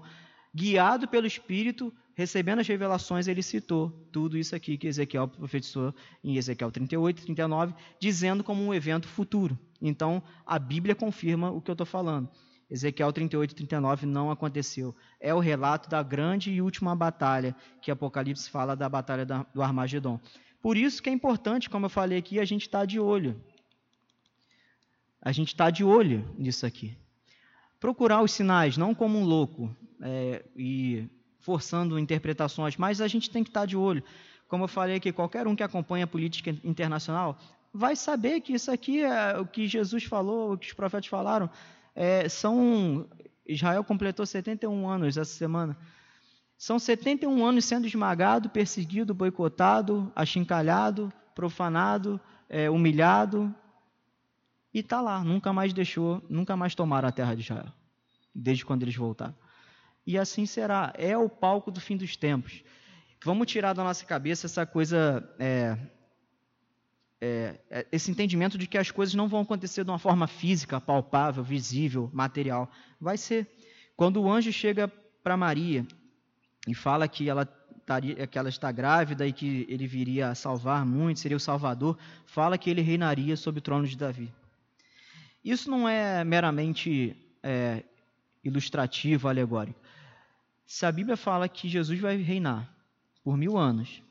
[0.54, 6.36] guiado pelo Espírito, recebendo as revelações, ele citou tudo isso aqui que Ezequiel profetizou em
[6.36, 9.58] Ezequiel 38, 39, dizendo como um evento futuro.
[9.82, 12.30] Então, a Bíblia confirma o que eu estou falando.
[12.70, 14.94] Ezequiel 38 e 39 não aconteceu.
[15.18, 20.20] É o relato da grande e última batalha, que Apocalipse fala da batalha do Armagedon.
[20.62, 23.42] Por isso que é importante, como eu falei aqui, a gente estar tá de olho.
[25.22, 26.98] A gente está de olho nisso aqui.
[27.80, 31.10] Procurar os sinais, não como um louco é, e
[31.40, 34.04] forçando interpretações, mas a gente tem que estar tá de olho.
[34.48, 37.38] Como eu falei aqui, qualquer um que acompanha a política internacional
[37.74, 41.50] vai saber que isso aqui é o que Jesus falou, o que os profetas falaram
[41.96, 43.08] é, são.
[43.46, 45.76] Israel completou 71 anos essa semana.
[46.58, 53.54] São 71 anos sendo esmagado, perseguido, boicotado, achincalhado, profanado, é, humilhado.
[54.74, 57.72] E está lá, nunca mais deixou, nunca mais tomaram a terra de Israel,
[58.36, 59.34] desde quando eles voltaram.
[60.10, 62.64] E assim será, é o palco do fim dos tempos.
[63.24, 65.78] Vamos tirar da nossa cabeça essa coisa é,
[67.22, 70.82] é, é, esse entendimento de que as coisas não vão acontecer de uma forma física,
[70.82, 72.72] palpável, visível, material.
[73.00, 73.48] Vai ser.
[73.96, 74.92] Quando o anjo chega
[75.22, 75.86] para Maria
[76.68, 77.48] e fala que ela,
[78.32, 81.96] que ela está grávida e que ele viria a salvar muito, seria o Salvador,
[82.26, 84.34] fala que ele reinaria sobre o trono de Davi.
[85.46, 87.84] Isso não é meramente é,
[88.44, 89.79] ilustrativo, alegórico.
[90.70, 92.72] Se a Bíblia fala que Jesus vai reinar
[93.24, 94.04] por mil anos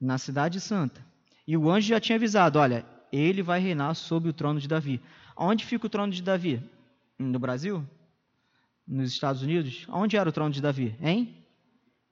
[0.00, 1.04] na Cidade Santa,
[1.44, 5.00] e o anjo já tinha avisado: olha, ele vai reinar sobre o trono de Davi.
[5.36, 6.62] Onde fica o trono de Davi?
[7.18, 7.84] No Brasil?
[8.86, 9.84] Nos Estados Unidos?
[9.88, 10.96] Onde era o trono de Davi?
[11.02, 11.36] Em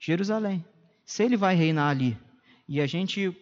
[0.00, 0.64] Jerusalém.
[1.04, 2.18] Se ele vai reinar ali,
[2.68, 3.32] e a gente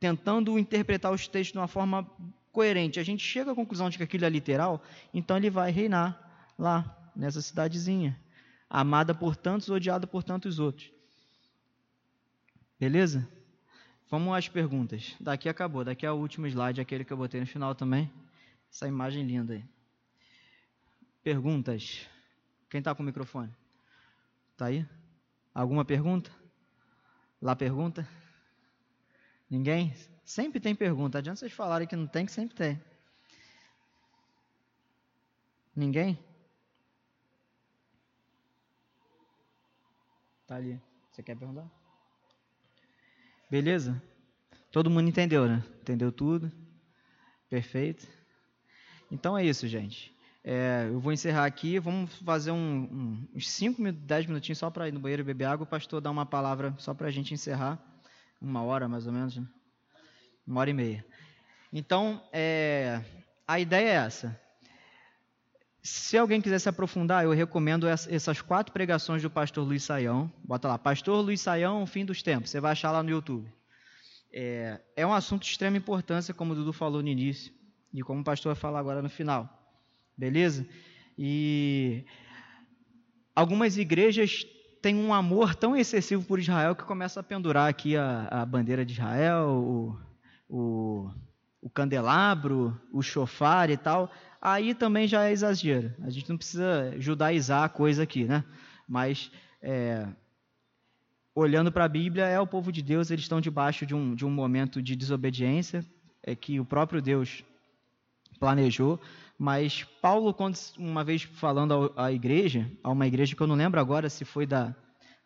[0.00, 2.04] tentando interpretar os textos de uma forma
[2.50, 4.82] coerente, a gente chega à conclusão de que aquilo é literal,
[5.14, 8.18] então ele vai reinar lá, nessa cidadezinha,
[8.70, 10.92] amada por tantos, odiada por tantos outros.
[12.78, 13.28] Beleza?
[14.08, 15.16] Vamos às perguntas.
[15.20, 15.84] Daqui acabou.
[15.84, 18.10] Daqui é o último slide, aquele que eu botei no final também.
[18.70, 19.64] Essa imagem linda aí.
[21.22, 22.06] Perguntas.
[22.70, 23.52] Quem está com o microfone?
[24.52, 24.86] Está aí?
[25.52, 26.30] Alguma pergunta?
[27.42, 28.08] Lá pergunta?
[29.48, 29.92] Ninguém?
[30.24, 31.18] Sempre tem pergunta.
[31.18, 32.80] Adianta vocês falarem que não tem, que sempre tem.
[35.74, 36.18] Ninguém?
[40.50, 40.80] Tá ali.
[41.12, 41.64] Você quer perguntar?
[43.48, 44.02] Beleza?
[44.72, 45.62] Todo mundo entendeu, né?
[45.80, 46.50] Entendeu tudo?
[47.48, 48.04] Perfeito?
[49.12, 50.12] Então é isso, gente.
[50.42, 51.78] É, eu vou encerrar aqui.
[51.78, 55.62] Vamos fazer um, um, uns 5, 10 minutinhos só para ir no banheiro beber água.
[55.62, 57.80] O pastor dar uma palavra só para a gente encerrar.
[58.42, 59.36] Uma hora, mais ou menos.
[59.36, 59.46] Né?
[60.44, 61.06] Uma hora e meia.
[61.72, 63.00] Então, é,
[63.46, 64.40] a ideia é essa.
[65.82, 70.30] Se alguém quiser se aprofundar, eu recomendo essas quatro pregações do pastor Luiz Saião.
[70.44, 72.50] Bota lá, Pastor Luiz Saião, Fim dos Tempos.
[72.50, 73.50] Você vai achar lá no YouTube.
[74.32, 77.52] É, é um assunto de extrema importância, como o Dudu falou no início,
[77.92, 79.48] e como o pastor vai falar agora no final.
[80.16, 80.66] Beleza?
[81.16, 82.04] E
[83.34, 84.46] algumas igrejas
[84.82, 88.84] têm um amor tão excessivo por Israel que começa a pendurar aqui a, a bandeira
[88.84, 89.98] de Israel, o,
[90.48, 91.10] o,
[91.60, 95.94] o candelabro, o chofar e tal, aí também já é exagero.
[96.02, 98.44] A gente não precisa judaizar a coisa aqui, né?
[98.88, 99.30] Mas
[99.62, 100.06] é,
[101.34, 104.24] olhando para a Bíblia, é o povo de Deus, eles estão debaixo de um, de
[104.24, 105.84] um momento de desobediência,
[106.22, 107.44] é que o próprio Deus
[108.38, 109.00] planejou,
[109.38, 110.34] mas Paulo,
[110.78, 114.46] uma vez falando à igreja, a uma igreja que eu não lembro agora se foi
[114.46, 114.74] da,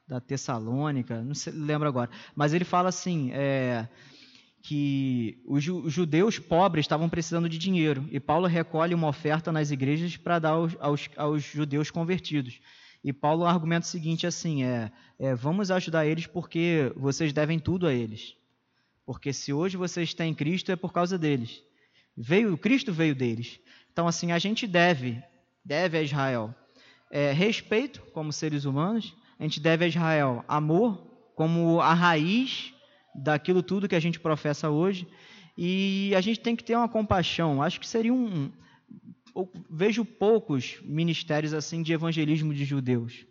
[0.06, 3.88] da Tessalônica, não sei, lembro agora, mas ele fala assim, é,
[4.64, 10.16] que os, judeus pobres estavam precisando de dinheiro, e Paulo recolhe uma oferta nas igrejas
[10.16, 12.58] para dar aos, aos, aos, judeus convertidos.
[13.04, 17.86] E Paulo argumenta o seguinte assim, é, é, vamos ajudar eles porque vocês devem tudo
[17.86, 18.34] a eles.
[19.04, 21.62] Porque se hoje vocês têm Cristo é por causa deles.
[22.16, 23.60] Veio Cristo veio deles.
[23.92, 25.22] Então, assim, a gente deve,
[25.62, 26.54] deve a Israel
[27.10, 32.73] é, respeito como seres humanos, a gente deve a Israel amor como a raiz
[33.14, 35.06] daquilo tudo que a gente professa hoje,
[35.56, 37.62] e a gente tem que ter uma compaixão.
[37.62, 38.50] Acho que seria um.
[39.70, 43.24] vejo poucos ministérios assim de evangelismo de judeus.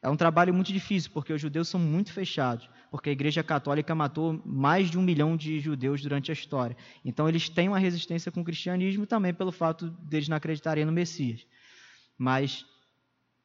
[0.00, 3.92] É um trabalho muito difícil, porque os judeus são muito fechados porque a Igreja Católica
[3.92, 6.76] matou mais de um milhão de judeus durante a história.
[7.04, 10.92] Então, eles têm uma resistência com o cristianismo também pelo fato deles não acreditarem no
[10.92, 11.44] Messias.
[12.16, 12.64] Mas,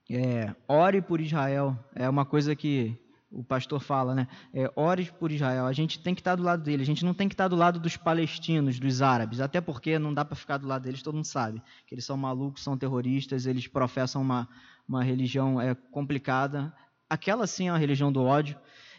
[0.08, 2.96] é, ore por Israel é uma coisa que
[3.32, 4.28] o pastor fala, né?
[4.54, 5.66] É, ore por Israel.
[5.66, 6.82] A gente tem que estar do lado dele.
[6.82, 9.40] A gente não tem que estar do lado dos palestinos, dos árabes.
[9.40, 11.04] Até porque não dá para ficar do lado deles.
[11.04, 13.46] Todo mundo sabe que eles são malucos, são terroristas.
[13.46, 14.50] Eles professam uma,
[14.88, 16.74] uma religião é, complicada.
[17.10, 18.58] Aquela sim é uma religião do ódio.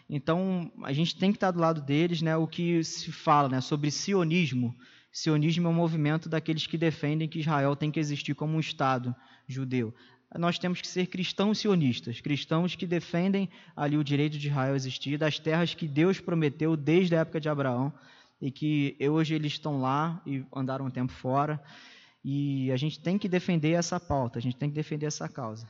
[0.08, 2.36] Então, a gente tem que estar do lado deles, né?
[2.36, 4.76] O que se fala, né, sobre sionismo.
[5.12, 9.14] Sionismo é um movimento daqueles que defendem que Israel tem que existir como um estado
[9.46, 9.94] judeu.
[10.38, 15.18] Nós temos que ser cristãos sionistas, cristãos que defendem ali o direito de Israel existir,
[15.18, 17.92] das terras que Deus prometeu desde a época de Abraão
[18.40, 21.60] e que hoje eles estão lá e andaram um tempo fora.
[22.24, 25.66] E a gente tem que defender essa pauta, a gente tem que defender essa causa.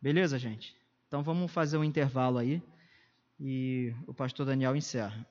[0.00, 0.76] Beleza, gente?
[1.08, 2.62] Então vamos fazer um intervalo aí
[3.40, 5.26] e o pastor Daniel encerra.